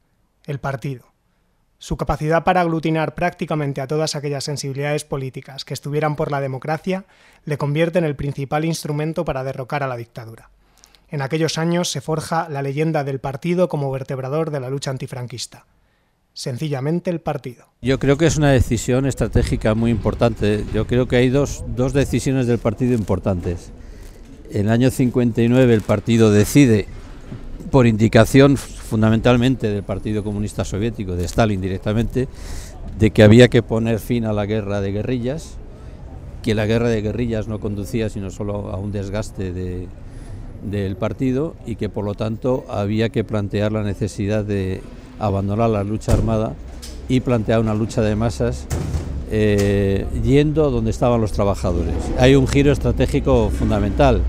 el 0.46 0.60
partido. 0.60 1.06
Su 1.80 1.98
capacidad 1.98 2.44
para 2.44 2.62
aglutinar 2.62 3.16
prácticamente 3.16 3.82
a 3.82 3.88
todas 3.88 4.16
aquellas 4.16 4.44
sensibilidades 4.44 5.06
políticas 5.06 5.66
que 5.66 5.74
estuvieran 5.74 6.16
por 6.16 6.30
la 6.30 6.42
democracia 6.42 7.06
le 7.46 7.58
convierte 7.58 8.00
en 8.00 8.06
el 8.06 8.16
principal 8.16 8.66
instrumento 8.66 9.26
para 9.26 9.44
derrocar 9.44 9.82
a 9.82 9.88
la 9.88 9.98
dictadura. 9.98 10.50
En 11.10 11.22
aquellos 11.22 11.58
años 11.58 11.90
se 11.90 12.02
forja 12.02 12.48
la 12.50 12.62
leyenda 12.62 13.04
del 13.04 13.20
partido 13.20 13.70
como 13.70 13.92
vertebrador 13.92 14.52
de 14.52 14.60
la 14.60 14.70
lucha 14.70 14.92
antifranquista. 14.92 15.66
Sencillamente 16.34 17.10
el 17.10 17.22
partido. 17.22 17.66
Yo 17.82 17.98
creo 17.98 18.18
que 18.18 18.28
es 18.28 18.38
una 18.38 18.52
decisión 18.52 19.08
estratégica 19.08 19.74
muy 19.74 19.90
importante. 19.90 20.64
Yo 20.74 20.86
creo 20.86 21.08
que 21.08 21.16
hay 21.16 21.30
dos, 21.30 21.64
dos 21.76 21.94
decisiones 21.94 22.46
del 22.46 22.60
partido 22.60 22.94
importantes. 22.94 23.72
En 24.52 24.66
el 24.66 24.72
año 24.72 24.90
59 24.90 25.74
el 25.74 25.82
partido 25.82 26.32
decide, 26.32 26.88
por 27.70 27.86
indicación 27.86 28.58
fundamentalmente 28.58 29.70
del 29.70 29.84
Partido 29.84 30.24
Comunista 30.24 30.66
Soviético, 30.66 31.16
de 31.16 31.26
Stalin 31.26 31.62
directamente, 31.62 32.28
de 32.98 33.12
que 33.12 33.22
había 33.22 33.48
que 33.48 33.62
poner 33.62 34.00
fin 34.00 34.26
a 34.26 34.34
la 34.34 34.48
guerra 34.48 34.82
de 34.82 34.92
guerrillas, 34.92 35.52
que 36.42 36.56
la 36.56 36.66
guerra 36.66 36.90
de 36.90 37.02
guerrillas 37.02 37.48
no 37.48 37.60
conducía 37.60 38.10
sino 38.10 38.32
solo 38.32 38.72
a 38.72 38.78
un 38.78 38.92
desgaste 38.92 39.54
de, 39.54 39.88
del 40.64 40.96
partido 40.96 41.56
y 41.68 41.76
que 41.76 41.90
por 41.90 42.04
lo 42.04 42.16
tanto 42.16 42.66
había 42.70 43.10
que 43.10 43.24
plantear 43.24 43.72
la 43.72 43.84
necesidad 43.84 44.44
de 44.44 44.82
abandonar 45.20 45.70
la 45.70 45.84
lucha 45.84 46.14
armada 46.14 46.56
y 47.08 47.20
plantear 47.20 47.60
una 47.60 47.76
lucha 47.76 48.02
de 48.02 48.16
masas 48.16 48.66
eh, 49.32 50.06
yendo 50.24 50.72
donde 50.72 50.92
estaban 50.92 51.22
los 51.22 51.32
trabajadores. 51.32 51.96
Hay 52.18 52.36
un 52.36 52.48
giro 52.48 52.72
estratégico 52.72 53.50
fundamental 53.50 54.22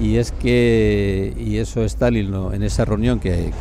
y 0.00 0.16
es 0.16 0.32
que, 0.32 1.34
y 1.38 1.58
eso 1.58 1.84
Stalin 1.84 2.34
en 2.52 2.62
esa 2.62 2.84
reunión 2.84 3.20
que, 3.20 3.52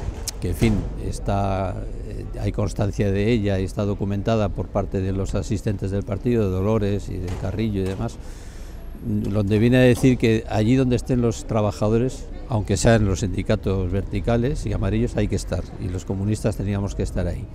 que 0.41 0.49
en 0.49 0.55
fin, 0.55 0.73
está, 1.07 1.75
eh, 2.07 2.25
hay 2.39 2.51
constancia 2.51 3.11
de 3.11 3.31
ella 3.31 3.59
y 3.59 3.63
está 3.65 3.85
documentada 3.85 4.49
por 4.49 4.67
parte 4.67 4.99
de 4.99 5.11
los 5.11 5.35
asistentes 5.35 5.91
del 5.91 6.03
partido, 6.03 6.45
de 6.45 6.51
Dolores 6.51 7.09
y 7.09 7.17
de 7.17 7.29
Carrillo 7.41 7.81
y 7.81 7.85
demás, 7.85 8.17
donde 9.05 9.59
viene 9.59 9.77
a 9.77 9.81
decir 9.81 10.17
que 10.17 10.45
allí 10.49 10.75
donde 10.75 10.95
estén 10.95 11.21
los 11.21 11.45
trabajadores, 11.45 12.25
aunque 12.49 12.77
sean 12.77 13.05
los 13.05 13.19
sindicatos 13.21 13.91
verticales 13.91 14.65
y 14.65 14.73
amarillos, 14.73 15.17
hay 15.17 15.27
que 15.27 15.35
estar 15.35 15.63
y 15.81 15.89
los 15.89 16.05
comunistas 16.05 16.57
teníamos 16.57 16.95
que 16.95 17.03
estar 17.03 17.27
ahí. 17.27 17.45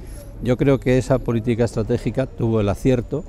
Yo 0.43 0.57
creo 0.57 0.79
que 0.79 0.99
esa 0.99 1.19
política 1.19 1.65
estratégica 1.65 2.27
tuvo 2.27 2.61
el 2.61 2.69
acierto 2.69 3.25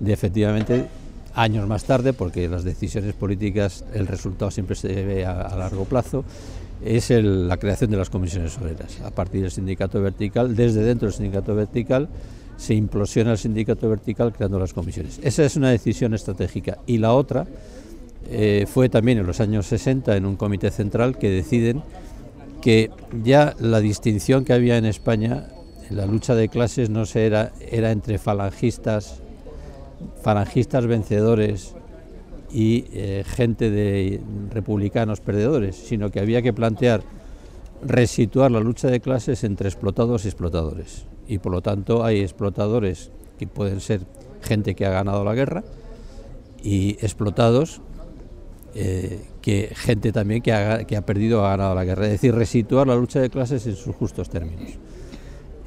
de 0.00 0.12
efectivamente 0.12 0.86
años 1.34 1.66
más 1.68 1.84
tarde, 1.84 2.12
porque 2.12 2.48
las 2.48 2.64
decisiones 2.64 3.14
políticas, 3.14 3.84
el 3.94 4.06
resultado 4.06 4.50
siempre 4.50 4.76
se 4.76 4.88
ve 5.04 5.24
a, 5.24 5.54
largo 5.56 5.84
plazo, 5.84 6.24
es 6.84 7.10
la 7.10 7.56
creación 7.58 7.90
de 7.90 7.96
las 7.96 8.10
comisiones 8.10 8.56
obreras. 8.58 9.00
A 9.02 9.10
partir 9.10 9.42
del 9.42 9.50
sindicato 9.50 10.00
vertical, 10.00 10.56
desde 10.56 10.82
dentro 10.82 11.06
del 11.08 11.14
sindicato 11.14 11.54
vertical, 11.54 12.08
se 12.60 12.74
implosiona 12.74 13.32
el 13.32 13.38
sindicato 13.38 13.88
vertical 13.88 14.34
creando 14.34 14.58
las 14.58 14.74
comisiones. 14.74 15.18
Esa 15.22 15.44
es 15.46 15.56
una 15.56 15.70
decisión 15.70 16.12
estratégica. 16.12 16.76
Y 16.86 16.98
la 16.98 17.14
otra 17.14 17.46
eh, 18.28 18.66
fue 18.68 18.90
también 18.90 19.16
en 19.16 19.26
los 19.26 19.40
años 19.40 19.64
60 19.64 20.14
en 20.14 20.26
un 20.26 20.36
comité 20.36 20.70
central 20.70 21.16
que 21.16 21.30
deciden 21.30 21.82
que 22.60 22.90
ya 23.24 23.54
la 23.58 23.80
distinción 23.80 24.44
que 24.44 24.52
había 24.52 24.76
en 24.76 24.84
España, 24.84 25.46
la 25.88 26.04
lucha 26.04 26.34
de 26.34 26.50
clases 26.50 26.90
no 26.90 27.06
se 27.06 27.24
era, 27.24 27.52
era 27.70 27.92
entre 27.92 28.18
falangistas, 28.18 29.22
falangistas 30.20 30.86
vencedores 30.86 31.74
y 32.52 32.84
eh, 32.92 33.24
gente 33.26 33.70
de 33.70 34.20
republicanos 34.50 35.20
perdedores, 35.20 35.76
sino 35.76 36.10
que 36.10 36.20
había 36.20 36.42
que 36.42 36.52
plantear 36.52 37.00
resituar 37.82 38.50
la 38.50 38.60
lucha 38.60 38.88
de 38.88 39.00
clases 39.00 39.44
entre 39.44 39.70
explotados 39.70 40.26
y 40.26 40.28
explotadores. 40.28 41.06
Y 41.30 41.38
por 41.38 41.52
lo 41.52 41.62
tanto 41.62 42.04
hay 42.04 42.20
explotadores 42.20 43.12
que 43.38 43.46
pueden 43.46 43.80
ser 43.80 44.00
gente 44.42 44.74
que 44.74 44.84
ha 44.84 44.90
ganado 44.90 45.22
la 45.22 45.32
guerra 45.32 45.62
y 46.60 46.96
explotados 47.04 47.80
eh, 48.74 49.22
que 49.40 49.70
gente 49.76 50.10
también 50.10 50.42
que 50.42 50.52
ha, 50.52 50.82
que 50.84 50.96
ha 50.96 51.06
perdido 51.06 51.42
o 51.42 51.44
ha 51.44 51.50
ganado 51.50 51.76
la 51.76 51.84
guerra. 51.84 52.06
Es 52.06 52.12
decir, 52.12 52.34
resituar 52.34 52.88
la 52.88 52.96
lucha 52.96 53.20
de 53.20 53.30
clases 53.30 53.64
en 53.68 53.76
sus 53.76 53.94
justos 53.94 54.28
términos. 54.28 54.72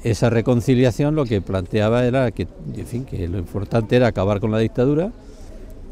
Esa 0.02 0.28
reconciliación 0.28 1.14
lo 1.14 1.24
que 1.24 1.40
planteaba 1.40 2.04
era 2.04 2.30
que, 2.30 2.46
en 2.76 2.86
fin, 2.86 3.06
que 3.06 3.26
lo 3.26 3.38
importante 3.38 3.96
era 3.96 4.08
acabar 4.08 4.40
con 4.40 4.50
la 4.50 4.58
dictadura, 4.58 5.12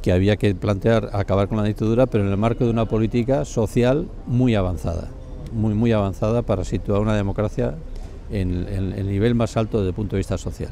que 0.03 0.13
había 0.13 0.37
que 0.37 0.55
plantear 0.55 1.09
acabar 1.15 1.49
con 1.49 1.57
la 1.57 1.65
dictadura, 1.65 2.05
pero 2.05 2.25
en 2.25 2.31
el 2.31 2.37
marco 2.37 2.65
de 2.65 2.71
una 2.71 2.85
política 2.85 3.47
social 3.47 4.11
muy 4.27 4.55
avanzada 4.55 5.09
muy, 5.53 5.75
muy 5.75 5.93
avanzada 5.93 6.43
para 6.43 6.65
situar 6.65 7.01
una 7.01 7.15
democracia 7.15 7.75
en, 8.33 8.67
el 8.97 9.07
nivel 9.07 9.35
más 9.35 9.57
alto 9.57 9.79
desde 9.79 9.91
el 9.91 9.95
punto 9.95 10.17
de 10.17 10.21
vista 10.21 10.39
social. 10.39 10.71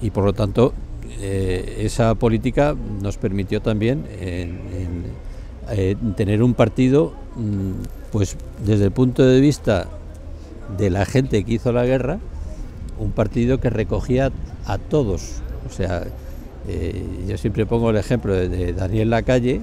Y 0.00 0.10
por 0.10 0.24
lo 0.24 0.32
tanto, 0.32 0.72
eh, 1.20 1.78
esa 1.80 2.14
política 2.14 2.76
nos 3.02 3.16
permitió 3.16 3.60
también 3.62 4.04
eh, 4.10 5.96
tener 6.16 6.42
un 6.42 6.54
partido, 6.54 7.14
mm, 7.36 8.10
pues 8.12 8.36
desde 8.64 8.84
el 8.86 8.92
punto 8.92 9.24
de 9.24 9.40
vista 9.40 9.88
de 10.76 10.90
la 10.90 11.06
gente 11.06 11.42
que 11.44 11.54
hizo 11.54 11.72
la 11.72 11.84
guerra, 11.84 12.18
un 12.98 13.12
partido 13.12 13.60
que 13.60 13.70
recogía 13.70 14.30
a 14.66 14.78
todos. 14.78 15.40
O 15.68 15.72
sea, 15.72 16.04
eh, 16.68 17.04
yo 17.28 17.38
siempre 17.38 17.66
pongo 17.66 17.90
el 17.90 17.96
ejemplo 17.96 18.34
de, 18.34 18.72
Daniel 18.72 19.10
Lacalle. 19.10 19.62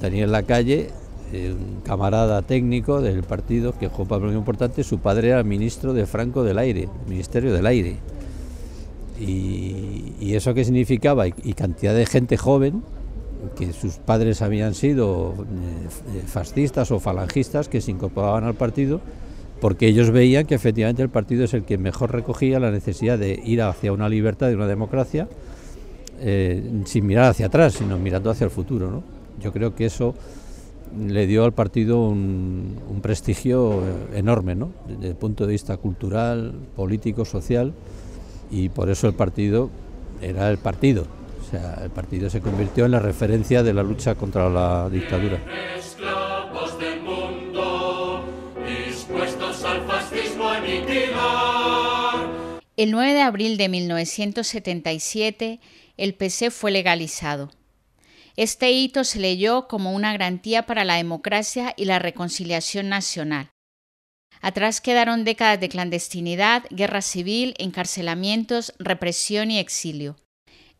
Daniel 0.00 0.32
Lacalle 0.32 0.90
un 1.32 1.80
camarada 1.84 2.42
técnico 2.42 3.00
del 3.00 3.22
partido 3.22 3.76
que 3.76 3.88
jugó 3.88 4.02
un 4.02 4.08
papel 4.08 4.28
muy 4.28 4.36
importante, 4.36 4.84
su 4.84 4.98
padre 4.98 5.28
era 5.28 5.42
ministro 5.42 5.92
de 5.92 6.06
Franco 6.06 6.44
del 6.44 6.58
Aire, 6.58 6.88
Ministerio 7.08 7.52
del 7.52 7.66
Aire. 7.66 7.96
Y, 9.18 10.34
eso 10.34 10.52
qué 10.54 10.64
significaba, 10.64 11.26
y, 11.26 11.32
cantidad 11.54 11.94
de 11.94 12.04
gente 12.06 12.36
joven, 12.36 12.82
que 13.56 13.72
sus 13.72 13.94
padres 13.94 14.42
habían 14.42 14.74
sido 14.74 15.34
eh, 15.34 16.22
fascistas 16.26 16.90
o 16.90 17.00
falangistas, 17.00 17.68
que 17.68 17.80
se 17.80 17.90
incorporaban 17.90 18.44
al 18.44 18.54
partido, 18.54 19.00
porque 19.60 19.88
ellos 19.88 20.10
veían 20.10 20.46
que 20.46 20.54
efectivamente 20.54 21.02
el 21.02 21.08
partido 21.08 21.44
es 21.44 21.54
el 21.54 21.64
que 21.64 21.78
mejor 21.78 22.12
recogía 22.12 22.60
la 22.60 22.70
necesidad 22.70 23.18
de 23.18 23.40
ir 23.44 23.62
hacia 23.62 23.92
una 23.92 24.08
libertad 24.08 24.50
y 24.50 24.54
una 24.54 24.66
democracia, 24.66 25.28
eh, 26.20 26.82
sin 26.84 27.06
mirar 27.06 27.30
hacia 27.30 27.46
atrás, 27.46 27.74
sino 27.74 27.98
mirando 27.98 28.30
hacia 28.30 28.44
el 28.44 28.50
futuro. 28.50 29.02
Yo 29.40 29.52
creo 29.52 29.74
que 29.74 29.86
eso 29.86 30.14
le 30.94 31.26
dio 31.26 31.44
al 31.44 31.52
partido 31.52 32.00
un, 32.08 33.00
prestigio 33.02 33.82
enorme, 34.14 34.54
¿no? 34.54 34.72
desde 34.88 35.08
el 35.08 35.16
punto 35.16 35.46
de 35.46 35.52
vista 35.52 35.76
cultural, 35.76 36.54
político, 36.74 37.24
social, 37.24 37.72
y 38.50 38.68
por 38.68 38.90
eso 38.90 39.06
el 39.06 39.14
partido 39.14 39.70
era 40.20 40.50
el 40.50 40.58
partido. 40.58 41.06
O 41.40 41.50
sea, 41.50 41.80
el 41.84 41.90
partido 41.90 42.28
se 42.30 42.40
convirtió 42.40 42.86
en 42.86 42.92
la 42.92 42.98
referencia 42.98 43.62
de 43.62 43.72
la 43.72 43.82
lucha 43.82 44.16
contra 44.16 44.48
la 44.50 44.88
dictadura. 44.90 45.38
El 52.76 52.90
9 52.90 53.14
de 53.14 53.22
abril 53.22 53.56
de 53.56 53.68
1977, 53.68 55.60
el 55.96 56.14
PC 56.14 56.50
fue 56.50 56.70
legalizado. 56.70 57.50
Este 58.36 58.70
hito 58.70 59.04
se 59.04 59.18
leyó 59.18 59.66
como 59.66 59.92
una 59.92 60.12
garantía 60.12 60.66
para 60.66 60.84
la 60.84 60.96
democracia 60.96 61.72
y 61.76 61.86
la 61.86 61.98
reconciliación 61.98 62.90
nacional. 62.90 63.50
Atrás 64.42 64.82
quedaron 64.82 65.24
décadas 65.24 65.58
de 65.58 65.70
clandestinidad, 65.70 66.64
guerra 66.70 67.00
civil, 67.00 67.54
encarcelamientos, 67.58 68.74
represión 68.78 69.50
y 69.50 69.58
exilio. 69.58 70.16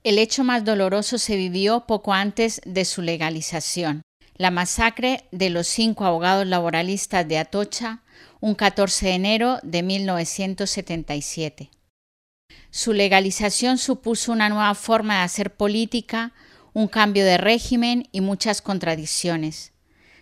El 0.05 0.19
hecho 0.19 0.45
más 0.45 0.65
doloroso 0.65 1.19
se 1.19 1.37
vivió 1.37 1.87
poco 1.87 2.13
antes 2.13 2.61
de 2.67 2.85
su 2.85 3.01
legalización, 3.01 4.03
la 4.37 4.51
masacre 4.51 5.25
de 5.33 5.49
los 5.49 5.67
cinco 5.67 6.05
abogados 6.05 6.47
laboralistas 6.47 7.27
de 7.27 7.39
Atocha, 7.39 8.03
un 8.41 8.55
14 8.55 9.07
de 9.07 9.13
enero 9.13 9.59
de 9.63 9.83
1977. 9.83 11.71
Su 12.71 12.93
legalización 12.93 13.79
supuso 13.79 14.33
una 14.33 14.51
nueva 14.51 14.75
forma 14.75 15.17
de 15.17 15.23
hacer 15.23 15.55
política, 15.57 16.35
un 16.77 16.89
cambio 16.89 17.25
de 17.25 17.39
régimen 17.39 18.07
y 18.13 18.21
muchas 18.21 18.61
contradicciones. 18.61 19.73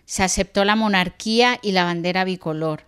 Se 0.05 0.23
aceptó 0.23 0.65
la 0.65 0.77
monarquía 0.77 1.59
y 1.61 1.73
la 1.73 1.83
bandera 1.83 2.23
bicolor. 2.23 2.85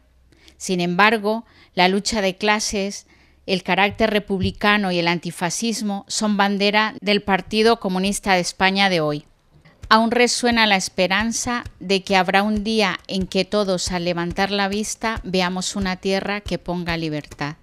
Sin 0.56 0.80
embargo, 0.80 1.44
la 1.74 1.88
lucha 1.88 2.20
de 2.20 2.36
clases, 2.36 3.08
el 3.44 3.64
carácter 3.64 4.10
republicano 4.10 4.92
y 4.92 5.00
el 5.00 5.08
antifascismo 5.08 6.04
son 6.06 6.36
bandera 6.36 6.94
del 7.00 7.24
Partido 7.24 7.80
Comunista 7.80 8.34
de 8.34 8.40
España 8.40 8.88
de 8.88 9.00
hoy. 9.00 9.26
Aún 9.88 10.12
resuena 10.12 10.68
la 10.68 10.76
esperanza 10.76 11.64
de 11.80 12.04
que 12.04 12.14
habrá 12.14 12.44
un 12.44 12.62
día 12.62 13.00
en 13.08 13.26
que 13.26 13.44
todos 13.44 13.90
al 13.90 14.04
levantar 14.04 14.52
la 14.52 14.68
vista 14.68 15.20
veamos 15.24 15.74
una 15.74 15.96
tierra 15.96 16.40
que 16.40 16.58
ponga 16.58 16.96
libertad. 16.96 17.56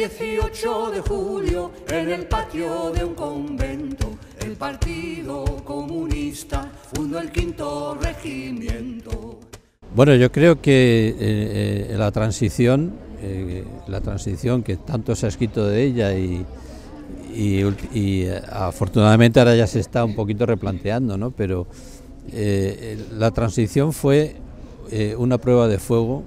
18 0.00 0.92
de 0.92 1.00
julio, 1.02 1.72
en 1.90 2.08
el 2.08 2.26
patio 2.26 2.90
de 2.90 3.04
un 3.04 3.14
convento, 3.14 4.16
el 4.40 4.52
Partido 4.52 5.44
Comunista 5.62 6.72
fundó 6.94 7.18
el 7.18 7.30
quinto 7.30 7.98
regimiento. 8.00 9.40
Bueno, 9.94 10.14
yo 10.14 10.32
creo 10.32 10.62
que 10.62 11.08
eh, 11.08 11.14
eh, 11.18 11.94
la 11.98 12.10
transición, 12.12 12.94
eh, 13.20 13.62
la 13.88 14.00
transición 14.00 14.62
que 14.62 14.78
tanto 14.78 15.14
se 15.14 15.26
ha 15.26 15.28
escrito 15.28 15.66
de 15.66 15.82
ella 15.82 16.14
y, 16.14 16.46
y, 17.34 18.26
afortunadamente 18.50 19.38
ahora 19.38 19.54
ya 19.54 19.66
se 19.66 19.80
está 19.80 20.02
un 20.02 20.14
poquito 20.14 20.46
replanteando, 20.46 21.18
¿no? 21.18 21.30
Pero 21.30 21.66
la 23.12 23.32
transición 23.32 23.92
fue 23.92 24.36
una 25.18 25.36
prueba 25.36 25.68
de 25.68 25.78
fuego 25.78 26.22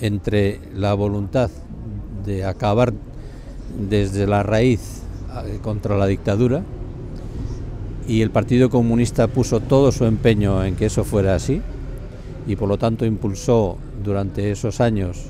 entre 0.00 0.60
la 0.74 0.94
voluntad 0.94 1.50
de 2.24 2.44
acabar 2.44 2.92
desde 3.88 4.26
la 4.26 4.42
raíz 4.42 5.02
eh, 5.46 5.58
contra 5.62 5.96
la 5.96 6.06
dictadura 6.06 6.62
y 8.06 8.22
el 8.22 8.30
Partido 8.30 8.70
Comunista 8.70 9.28
puso 9.28 9.60
todo 9.60 9.92
su 9.92 10.04
empeño 10.06 10.64
en 10.64 10.76
que 10.76 10.86
eso 10.86 11.04
fuera 11.04 11.34
así 11.34 11.60
y 12.46 12.56
por 12.56 12.68
lo 12.68 12.78
tanto 12.78 13.04
impulsó 13.04 13.76
durante 14.02 14.50
esos 14.50 14.80
años, 14.80 15.26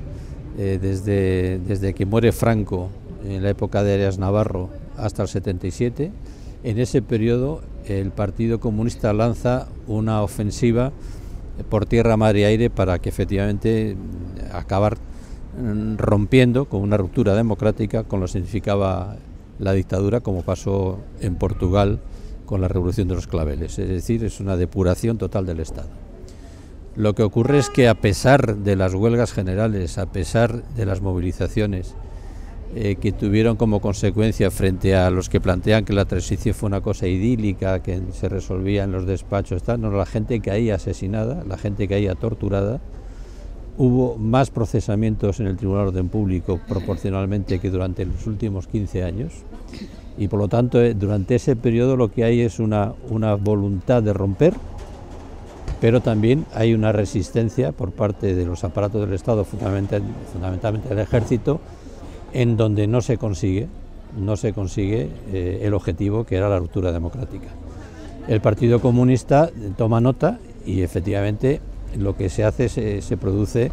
eh, 0.56 0.78
desde, 0.80 1.58
desde 1.58 1.92
que 1.92 2.06
muere 2.06 2.30
Franco 2.30 2.90
en 3.26 3.42
la 3.42 3.50
época 3.50 3.82
de 3.82 3.94
Arias 3.94 4.18
Navarro 4.18 4.68
hasta 4.96 5.22
el 5.22 5.28
77, 5.28 6.12
en 6.62 6.78
ese 6.78 7.02
periodo 7.02 7.60
el 7.86 8.12
Partido 8.12 8.60
Comunista 8.60 9.12
lanza 9.12 9.66
una 9.88 10.22
ofensiva 10.22 10.92
por 11.68 11.86
tierra, 11.86 12.16
mar 12.16 12.36
y 12.36 12.44
aire 12.44 12.70
para 12.70 12.98
que 12.98 13.08
efectivamente 13.08 13.96
acabar 14.52 14.98
Mm, 15.58 15.96
rompiendo 15.96 16.66
con 16.66 16.82
una 16.82 16.96
ruptura 16.96 17.34
democrática 17.34 18.04
con 18.04 18.20
lo 18.20 18.26
que 18.26 18.32
significaba 18.32 19.16
la 19.58 19.72
dictadura, 19.72 20.20
como 20.20 20.42
pasó 20.42 21.00
en 21.20 21.34
Portugal 21.34 21.98
con 22.46 22.60
la 22.60 22.68
revolución 22.68 23.08
de 23.08 23.16
los 23.16 23.26
claveles. 23.26 23.76
Es 23.78 23.88
decir, 23.88 24.22
es 24.24 24.38
una 24.38 24.56
depuración 24.56 25.18
total 25.18 25.46
del 25.46 25.58
Estado. 25.58 25.88
Lo 26.94 27.14
que 27.16 27.24
ocurre 27.24 27.58
es 27.58 27.70
que 27.70 27.88
a 27.88 27.94
pesar 27.94 28.58
de 28.58 28.76
las 28.76 28.94
huelgas 28.94 29.32
generales, 29.32 29.98
a 29.98 30.06
pesar 30.06 30.62
de 30.74 30.86
las 30.86 31.00
movilizaciones 31.00 31.94
eh, 32.74 32.96
que 33.00 33.12
tuvieron 33.12 33.56
como 33.56 33.80
consecuencia 33.80 34.50
frente 34.50 34.94
a 34.94 35.10
los 35.10 35.28
que 35.28 35.40
plantean 35.40 35.84
que 35.84 35.92
la 35.92 36.04
transición 36.04 36.54
fue 36.54 36.68
una 36.68 36.80
cosa 36.80 37.06
idílica, 37.06 37.82
que 37.82 38.00
se 38.12 38.28
resolvía 38.28 38.84
en 38.84 38.92
los 38.92 39.06
despachos, 39.06 39.62
tal, 39.62 39.80
no, 39.80 39.90
la 39.90 40.06
gente 40.06 40.40
caía 40.40 40.76
asesinada, 40.76 41.44
la 41.44 41.58
gente 41.58 41.88
caía 41.88 42.14
torturada, 42.14 42.80
Hubo 43.80 44.16
más 44.16 44.50
procesamientos 44.50 45.38
en 45.38 45.46
el 45.46 45.56
Tribunal 45.56 45.84
de 45.84 45.88
Orden 45.90 46.08
Público 46.08 46.58
proporcionalmente 46.66 47.60
que 47.60 47.70
durante 47.70 48.04
los 48.04 48.26
últimos 48.26 48.66
15 48.66 49.04
años. 49.04 49.32
Y 50.18 50.26
por 50.26 50.40
lo 50.40 50.48
tanto 50.48 50.82
eh, 50.82 50.94
durante 50.94 51.36
ese 51.36 51.54
periodo 51.54 51.96
lo 51.96 52.10
que 52.10 52.24
hay 52.24 52.40
es 52.40 52.58
una, 52.58 52.94
una 53.08 53.36
voluntad 53.36 54.02
de 54.02 54.12
romper 54.12 54.54
pero 55.80 56.00
también 56.00 56.44
hay 56.54 56.74
una 56.74 56.92
resistencia 56.92 57.72
por 57.72 57.92
parte 57.92 58.34
de 58.34 58.44
los 58.44 58.64
aparatos 58.64 59.00
del 59.00 59.14
Estado, 59.14 59.44
fundamentalmente 59.44 60.88
del 60.88 60.98
ejército, 60.98 61.60
en 62.32 62.56
donde 62.56 62.86
no 62.86 63.00
se 63.00 63.18
consigue, 63.18 63.68
no 64.18 64.36
se 64.36 64.52
consigue 64.52 65.10
eh, 65.32 65.60
el 65.62 65.74
objetivo 65.74 66.24
que 66.24 66.36
era 66.36 66.48
la 66.48 66.58
ruptura 66.58 66.92
democrática. 66.92 67.48
El 68.26 68.40
Partido 68.40 68.80
Comunista 68.80 69.50
toma 69.76 70.00
nota 70.00 70.38
y 70.66 70.82
efectivamente 70.82 71.60
lo 71.96 72.16
que 72.16 72.28
se 72.28 72.44
hace 72.44 72.68
se, 72.68 73.00
se 73.00 73.16
produce 73.16 73.70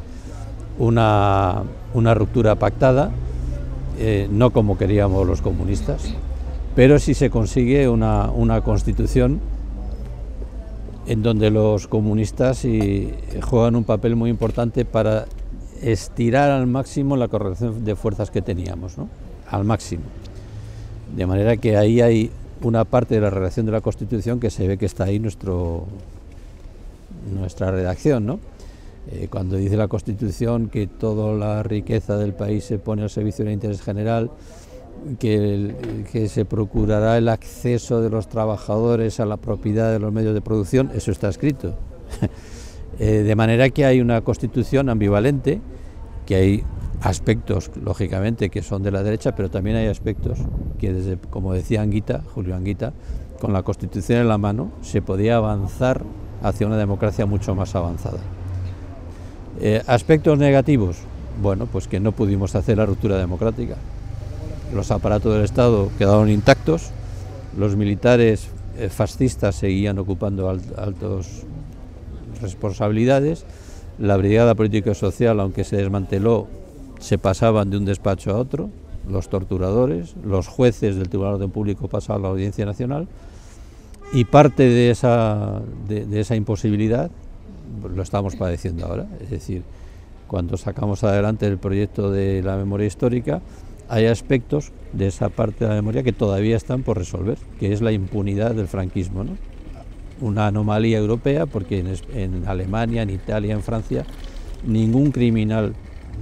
una, 0.79 1.63
una, 1.93 2.13
ruptura 2.13 2.55
pactada, 2.55 3.11
eh, 3.99 4.27
no 4.31 4.51
como 4.51 4.77
queríamos 4.77 5.27
los 5.27 5.41
comunistas, 5.41 6.13
pero 6.75 6.99
sí 6.99 7.13
se 7.13 7.29
consigue 7.29 7.87
una, 7.89 8.29
una 8.31 8.61
constitución 8.61 9.39
en 11.07 11.21
donde 11.21 11.51
los 11.51 11.87
comunistas 11.87 12.65
juegan 13.43 13.75
un 13.75 13.83
papel 13.83 14.15
muy 14.15 14.29
importante 14.29 14.85
para 14.85 15.25
estirar 15.91 16.49
al 16.49 16.67
máximo 16.67 17.15
la 17.15 17.27
correlación 17.27 17.85
de 17.85 17.95
fuerzas 17.95 18.31
que 18.31 18.41
teníamos, 18.41 18.97
¿no? 18.97 19.07
al 19.49 19.63
máximo. 19.63 20.03
De 21.15 21.25
manera 21.27 21.57
que 21.57 21.77
ahí 21.77 22.01
hay 22.01 22.31
una 22.61 22.83
parte 22.85 23.15
de 23.15 23.21
la 23.21 23.29
redacción 23.29 23.65
de 23.65 23.71
la 23.71 23.81
Constitución 23.81 24.39
que 24.39 24.49
se 24.49 24.67
ve 24.67 24.77
que 24.77 24.87
está 24.87 25.05
ahí 25.05 25.19
nuestro, 25.19 25.85
nuestra 27.31 27.69
redacción. 27.69 28.25
¿no? 28.25 28.39
Eh, 29.11 29.27
cuando 29.29 29.57
dice 29.57 29.77
la 29.77 29.87
Constitución 29.87 30.69
que 30.69 30.87
toda 30.87 31.33
la 31.33 31.61
riqueza 31.61 32.17
del 32.17 32.33
país 32.33 32.65
se 32.65 32.79
pone 32.79 33.03
al 33.03 33.09
servicio 33.11 33.45
del 33.45 33.53
interés 33.53 33.81
general, 33.81 34.31
que, 35.19 36.27
se 36.29 36.45
procurará 36.45 37.17
el 37.17 37.29
acceso 37.29 38.01
de 38.01 38.09
los 38.09 38.27
trabajadores 38.27 39.19
a 39.19 39.25
la 39.25 39.37
propiedad 39.37 39.91
de 39.91 39.99
los 39.99 40.11
medios 40.11 40.33
de 40.33 40.41
producción, 40.41 40.89
eso 40.95 41.11
está 41.11 41.29
escrito. 41.29 41.75
Eh, 42.99 43.23
de 43.23 43.35
manera 43.35 43.69
que 43.69 43.85
hay 43.85 43.99
una 43.99 44.21
constitución 44.21 44.89
ambivalente, 44.89 45.61
que 46.25 46.35
hay 46.35 46.63
aspectos, 47.01 47.71
lógicamente, 47.83 48.49
que 48.49 48.61
son 48.61 48.83
de 48.83 48.91
la 48.91 49.03
derecha, 49.03 49.35
pero 49.35 49.49
también 49.49 49.75
hay 49.75 49.87
aspectos 49.87 50.39
que, 50.79 50.93
desde, 50.93 51.17
como 51.17 51.53
decía 51.53 51.81
Anguita, 51.81 52.21
Julio 52.33 52.55
Anguita, 52.55 52.93
con 53.39 53.53
la 53.53 53.63
constitución 53.63 54.21
en 54.21 54.29
la 54.29 54.37
mano 54.37 54.71
se 54.81 55.01
podía 55.01 55.35
avanzar 55.35 56.03
hacia 56.41 56.67
una 56.67 56.77
democracia 56.77 57.25
mucho 57.25 57.53
más 57.53 57.75
avanzada. 57.75 58.19
Eh, 59.59 59.81
aspectos 59.87 60.37
negativos, 60.37 60.97
bueno, 61.41 61.65
pues 61.65 61.87
que 61.87 61.99
no 61.99 62.11
pudimos 62.11 62.55
hacer 62.55 62.77
la 62.77 62.85
ruptura 62.85 63.17
democrática. 63.17 63.75
Los 64.73 64.91
aparatos 64.91 65.33
del 65.33 65.43
Estado 65.43 65.89
quedaron 65.97 66.29
intactos, 66.29 66.91
los 67.57 67.75
militares 67.75 68.47
eh, 68.77 68.89
fascistas 68.89 69.55
seguían 69.55 69.99
ocupando 69.99 70.49
altas 70.49 71.45
responsabilidades, 72.41 73.45
la 73.99 74.17
Brigada 74.17 74.55
Política 74.55 74.91
y 74.91 74.95
Social, 74.95 75.39
aunque 75.39 75.63
se 75.63 75.77
desmanteló, 75.77 76.47
se 76.99 77.17
pasaban 77.17 77.69
de 77.69 77.77
un 77.77 77.85
despacho 77.85 78.31
a 78.31 78.37
otro, 78.37 78.69
los 79.09 79.29
torturadores, 79.29 80.15
los 80.23 80.47
jueces 80.47 80.95
del 80.95 81.09
Tribunal 81.09 81.33
de 81.33 81.35
Orden 81.45 81.51
Público 81.51 81.87
pasaban 81.87 82.21
a 82.21 82.23
la 82.23 82.29
Audiencia 82.29 82.65
Nacional, 82.65 83.07
y 84.13 84.25
parte 84.25 84.63
de 84.63 84.91
esa, 84.91 85.61
de 85.87 86.19
esa 86.19 86.35
imposibilidad 86.35 87.09
lo 87.93 88.01
estamos 88.01 88.35
padeciendo 88.35 88.85
ahora, 88.85 89.07
es 89.21 89.29
decir, 89.29 89.63
cuando 90.27 90.57
sacamos 90.57 91.03
adelante 91.03 91.47
el 91.47 91.57
proyecto 91.57 92.11
de 92.11 92.41
la 92.41 92.57
memoria 92.57 92.87
histórica, 92.87 93.41
hay 93.87 94.07
aspectos 94.07 94.71
de 94.93 95.07
esa 95.07 95.29
parte 95.29 95.65
de 95.65 95.69
la 95.69 95.75
memoria 95.75 96.03
que 96.03 96.13
todavía 96.13 96.57
están 96.57 96.83
por 96.83 96.97
resolver, 96.97 97.37
que 97.59 97.71
es 97.71 97.81
la 97.81 97.91
impunidad 97.91 98.55
del 98.55 98.67
franquismo. 98.67 99.23
¿no? 99.23 99.37
Una 100.21 100.47
anomalía 100.47 100.97
europea 100.97 101.45
porque 101.45 101.83
en, 102.13 102.47
Alemania, 102.47 103.01
en 103.01 103.09
Italia, 103.09 103.53
en 103.53 103.61
Francia, 103.61 104.05
ningún 104.65 105.11
criminal 105.11 105.73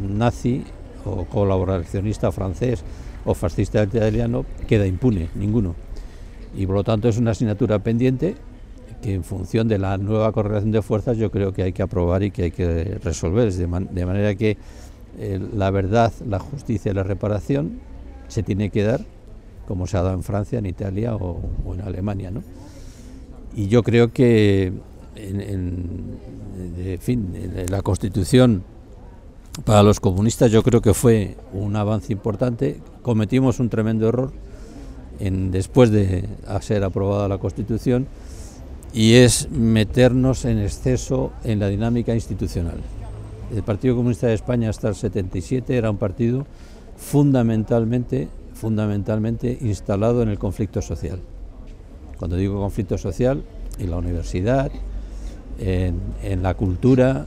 nazi 0.02 0.64
o 1.06 1.26
colaboracionista 1.26 2.32
francés 2.32 2.84
o 3.26 3.34
fascista 3.34 3.84
italiano 3.84 4.46
queda 4.68 4.88
impune, 4.88 5.30
ninguno. 5.36 5.76
Y 6.56 6.66
por 6.66 6.76
lo 6.76 6.84
tanto 6.84 7.08
es 7.08 7.18
una 7.18 7.32
asignatura 7.32 7.80
pendiente 7.80 8.36
que 9.02 9.14
en 9.14 9.24
función 9.24 9.68
de 9.68 9.78
la 9.78 9.98
nueva 9.98 10.32
correlación 10.32 10.72
de 10.72 10.82
fuerzas 10.82 11.18
yo 11.18 11.30
creo 11.30 11.54
que 11.54 11.64
hay 11.64 11.74
que 11.74 11.84
aprobar 11.84 12.24
y 12.24 12.32
que 12.32 12.44
hay 12.44 12.52
que 12.52 13.00
resolver, 13.04 13.52
de 13.54 14.06
manera 14.06 14.36
que 14.36 14.58
eh, 15.20 15.40
la 15.56 15.70
verdad, 15.70 16.12
la 16.28 16.40
justicia 16.40 16.92
y 16.92 16.96
la 16.96 17.04
reparación 17.04 17.80
se 18.28 18.42
tiene 18.42 18.70
que 18.70 18.84
dar 18.84 19.02
como 19.68 19.88
se 19.88 19.98
ha 19.98 20.02
dado 20.02 20.16
en 20.16 20.24
Francia, 20.24 20.60
en 20.60 20.66
Italia 20.66 21.16
o, 21.16 21.40
en 21.74 21.82
Alemania. 21.82 22.32
¿no? 22.32 22.44
Y 23.56 23.68
yo 23.68 23.84
creo 23.84 24.12
que, 24.12 24.74
en, 25.16 26.20
fin, 27.00 27.66
la 27.70 27.82
Constitución 27.82 28.64
para 29.66 29.84
los 29.84 30.00
comunistas 30.00 30.52
yo 30.52 30.64
creo 30.64 30.82
que 30.82 30.94
fue 30.94 31.38
un 31.54 31.76
avance 31.76 32.12
importante. 32.12 32.80
Cometimos 33.02 33.60
un 33.60 33.70
tremendo 33.70 34.10
error 34.10 34.32
después 35.20 35.92
de 35.92 36.28
ser 36.62 36.84
aprobada 36.84 37.28
la 37.28 37.38
Constitución 37.38 38.08
y 38.94 39.14
es 39.16 39.50
meternos 39.52 40.46
en 40.46 40.60
exceso 40.60 41.32
en 41.44 41.60
la 41.60 41.68
dinámica 41.68 42.14
institucional. 42.14 42.78
El 43.54 43.64
Partido 43.64 43.96
Comunista 43.96 44.28
de 44.28 44.34
España 44.34 44.70
hasta 44.70 44.90
el 44.90 44.96
77 44.96 45.78
era 45.78 45.92
un 45.92 45.98
partido 45.98 46.46
fundamentalmente, 46.98 48.30
fundamentalmente 48.54 49.58
instalado 49.62 50.24
en 50.24 50.30
el 50.30 50.40
conflicto 50.40 50.82
social. 50.82 51.20
Cuando 52.18 52.36
digo 52.38 52.60
conflicto 52.60 52.98
social, 52.98 53.44
en 53.80 53.90
la 53.92 53.98
universidad, 53.98 54.72
en, 55.60 56.44
la 56.44 56.54
cultura, 56.54 57.26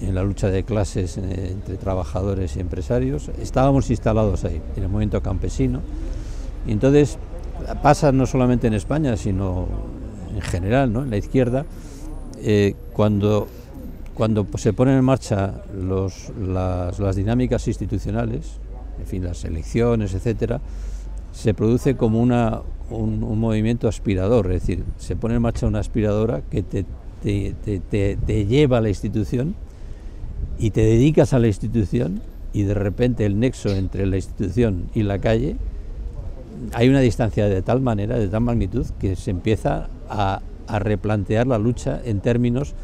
en 0.00 0.14
la 0.14 0.22
lucha 0.22 0.48
de 0.48 0.64
clases 0.64 1.18
eh, 1.18 1.50
entre 1.50 1.76
trabajadores 1.76 2.56
y 2.56 2.60
empresarios, 2.60 3.30
estábamos 3.40 3.90
instalados 3.90 4.44
ahí, 4.44 4.60
en 4.76 4.82
el 4.82 4.88
movimiento 4.88 5.22
campesino. 5.22 5.80
Y 6.66 6.72
entonces 6.72 7.18
pasa 7.82 8.12
no 8.12 8.26
solamente 8.26 8.66
en 8.66 8.74
España, 8.74 9.16
sino 9.16 9.66
en 10.34 10.40
general, 10.40 10.92
¿no? 10.92 11.02
en 11.02 11.10
la 11.10 11.16
izquierda, 11.16 11.66
eh, 12.40 12.74
cuando 12.92 13.48
cuando 14.18 14.44
se 14.56 14.72
ponen 14.72 14.98
en 14.98 15.04
marcha 15.04 15.62
las, 15.72 17.14
dinámicas 17.14 17.68
institucionales, 17.68 18.58
en 18.98 19.06
fin, 19.06 19.22
las 19.22 19.44
elecciones, 19.44 20.12
etcétera, 20.12 20.60
se 21.38 21.54
produce 21.54 21.96
como 21.96 22.20
una, 22.20 22.62
un, 22.90 23.20
movimiento 23.38 23.86
aspirador, 23.86 24.50
es 24.50 24.62
decir, 24.62 24.82
se 24.96 25.14
pone 25.14 25.36
en 25.36 25.42
marcha 25.42 25.68
una 25.68 25.78
aspiradora 25.78 26.42
que 26.50 26.64
te, 26.64 26.84
te, 27.22 28.46
lleva 28.46 28.78
a 28.78 28.80
la 28.80 28.88
institución 28.88 29.54
y 30.58 30.70
te 30.70 30.80
dedicas 30.80 31.34
a 31.34 31.38
la 31.38 31.46
institución 31.46 32.20
y 32.52 32.64
de 32.64 32.74
repente 32.74 33.24
el 33.24 33.38
nexo 33.38 33.68
entre 33.68 34.04
la 34.06 34.16
institución 34.16 34.88
y 34.94 35.04
la 35.04 35.20
calle 35.20 35.56
hay 36.72 36.88
una 36.88 36.98
distancia 36.98 37.48
de 37.48 37.62
tal 37.62 37.80
manera, 37.80 38.18
de 38.18 38.26
tal 38.26 38.40
magnitud, 38.40 38.86
que 38.98 39.14
se 39.14 39.30
empieza 39.30 39.88
a, 40.10 40.40
a 40.66 40.78
replantear 40.80 41.46
la 41.46 41.58
lucha 41.58 42.00
en 42.04 42.18
términos 42.18 42.74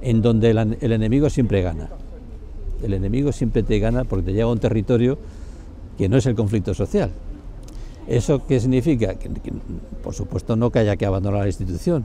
en 0.00 0.22
donde 0.22 0.50
el, 0.50 0.92
enemigo 0.92 1.28
siempre 1.28 1.60
gana. 1.60 1.88
El 2.84 2.94
enemigo 2.94 3.32
siempre 3.32 3.64
te 3.64 3.80
gana 3.80 4.04
porque 4.04 4.26
te 4.26 4.32
llega 4.32 4.44
a 4.44 4.52
un 4.52 4.60
territorio 4.60 5.18
que 5.98 6.08
no 6.08 6.18
es 6.18 6.26
el 6.26 6.36
conflicto 6.36 6.72
social. 6.72 7.10
¿Eso 8.06 8.46
qué 8.46 8.60
significa? 8.60 9.16
Que, 9.16 9.30
por 10.02 10.14
supuesto 10.14 10.56
no 10.56 10.70
que 10.70 10.78
haya 10.78 10.96
que 10.96 11.06
abandonar 11.06 11.40
la 11.40 11.48
institución, 11.48 12.04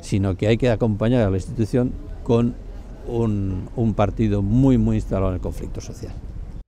sino 0.00 0.36
que 0.36 0.46
hay 0.46 0.56
que 0.56 0.70
acompañar 0.70 1.22
a 1.22 1.30
la 1.30 1.36
institución 1.36 1.92
con 2.22 2.54
un, 3.08 3.68
un 3.74 3.94
partido 3.94 4.42
muy, 4.42 4.78
muy 4.78 4.96
instalado 4.96 5.30
en 5.30 5.36
el 5.36 5.40
conflicto 5.40 5.80
social. 5.80 6.12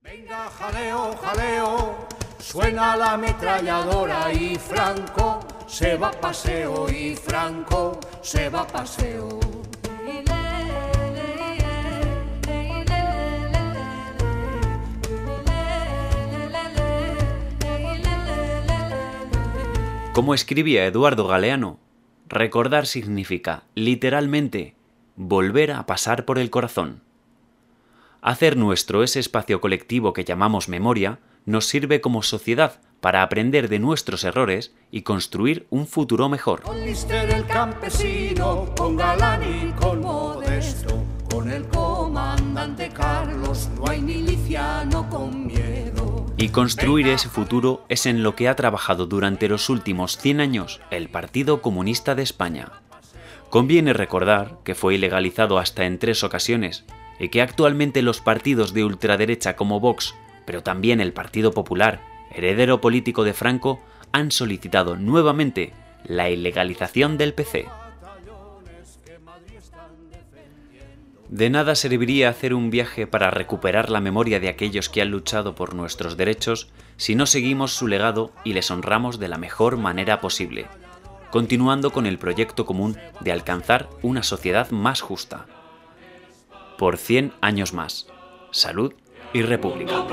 Venga, 0.03 0.49
jaleo, 0.49 1.15
jaleo, 1.21 1.93
suena 2.39 2.97
la 2.97 3.13
ametralladora 3.13 4.33
y 4.33 4.55
Franco 4.55 5.39
se 5.67 5.95
va 5.97 6.09
a 6.09 6.11
paseo 6.11 6.89
y 6.89 7.15
Franco 7.15 7.99
se 8.21 8.49
va 8.49 8.61
a 8.61 8.67
paseo. 8.67 9.39
Como 20.15 20.33
escribía 20.33 20.85
Eduardo 20.85 21.27
Galeano, 21.27 21.77
recordar 22.29 22.85
significa, 22.87 23.63
literalmente, 23.75 24.73
volver 25.17 25.73
a 25.73 25.85
pasar 25.85 26.23
por 26.23 26.39
el 26.39 26.49
corazón. 26.49 27.01
Hacer 28.21 28.55
nuestro 28.55 29.03
ese 29.03 29.19
espacio 29.19 29.59
colectivo 29.59 30.13
que 30.13 30.23
llamamos 30.23 30.69
memoria 30.69 31.19
nos 31.43 31.65
sirve 31.65 31.99
como 31.99 32.23
sociedad 32.23 32.79
para 33.01 33.23
aprender 33.23 33.67
de 33.67 33.79
nuestros 33.79 34.23
errores 34.23 34.73
y 34.89 35.01
construir 35.01 35.67
un 35.69 35.85
futuro 35.85 36.29
mejor. 36.29 36.61
Con 41.29 41.49
el 41.51 41.67
comandante 41.67 42.89
Carlos, 42.93 43.69
no 43.75 43.89
hay 43.89 44.01
miliciano 44.01 45.09
con 45.09 45.47
miedo. 45.47 45.54
Y 46.37 46.49
construir 46.49 47.07
ese 47.07 47.29
futuro 47.29 47.85
es 47.87 48.05
en 48.05 48.21
lo 48.21 48.35
que 48.35 48.49
ha 48.49 48.55
trabajado 48.57 49.05
durante 49.05 49.47
los 49.47 49.69
últimos 49.69 50.17
100 50.17 50.41
años 50.41 50.81
el 50.91 51.07
Partido 51.07 51.61
Comunista 51.61 52.13
de 52.13 52.23
España. 52.23 52.71
Conviene 53.49 53.93
recordar 53.93 54.57
que 54.65 54.75
fue 54.75 54.95
ilegalizado 54.95 55.57
hasta 55.59 55.85
en 55.85 55.97
tres 55.97 56.25
ocasiones 56.25 56.83
y 57.19 57.29
que 57.29 57.41
actualmente 57.41 58.01
los 58.01 58.19
partidos 58.19 58.73
de 58.73 58.83
ultraderecha 58.83 59.55
como 59.55 59.79
Vox, 59.79 60.13
pero 60.45 60.61
también 60.61 60.99
el 60.99 61.13
Partido 61.13 61.53
Popular, 61.53 62.01
heredero 62.33 62.81
político 62.81 63.23
de 63.23 63.33
Franco, 63.33 63.79
han 64.11 64.29
solicitado 64.31 64.97
nuevamente 64.97 65.71
la 66.03 66.29
ilegalización 66.29 67.17
del 67.17 67.33
PC. 67.33 67.65
De 71.29 71.49
nada 71.49 71.75
serviría 71.75 72.29
hacer 72.29 72.53
un 72.53 72.69
viaje 72.69 73.07
para 73.07 73.31
recuperar 73.31 73.89
la 73.89 73.99
memoria 73.99 74.39
de 74.39 74.47
aquellos 74.47 74.89
que 74.89 75.01
han 75.01 75.09
luchado 75.09 75.55
por 75.55 75.73
nuestros 75.73 76.17
derechos 76.17 76.69
si 76.97 77.15
no 77.15 77.25
seguimos 77.25 77.73
su 77.73 77.87
legado 77.87 78.31
y 78.43 78.53
les 78.53 78.69
honramos 78.69 79.19
de 79.19 79.27
la 79.27 79.37
mejor 79.37 79.77
manera 79.77 80.21
posible, 80.21 80.67
continuando 81.31 81.91
con 81.91 82.05
el 82.05 82.19
proyecto 82.19 82.65
común 82.65 82.97
de 83.21 83.31
alcanzar 83.31 83.89
una 84.03 84.21
sociedad 84.21 84.69
más 84.69 85.01
justa. 85.01 85.47
Por 86.77 86.97
100 86.97 87.33
años 87.41 87.73
más. 87.73 88.07
Salud 88.51 88.93
y 89.33 89.41
República. 89.41 90.05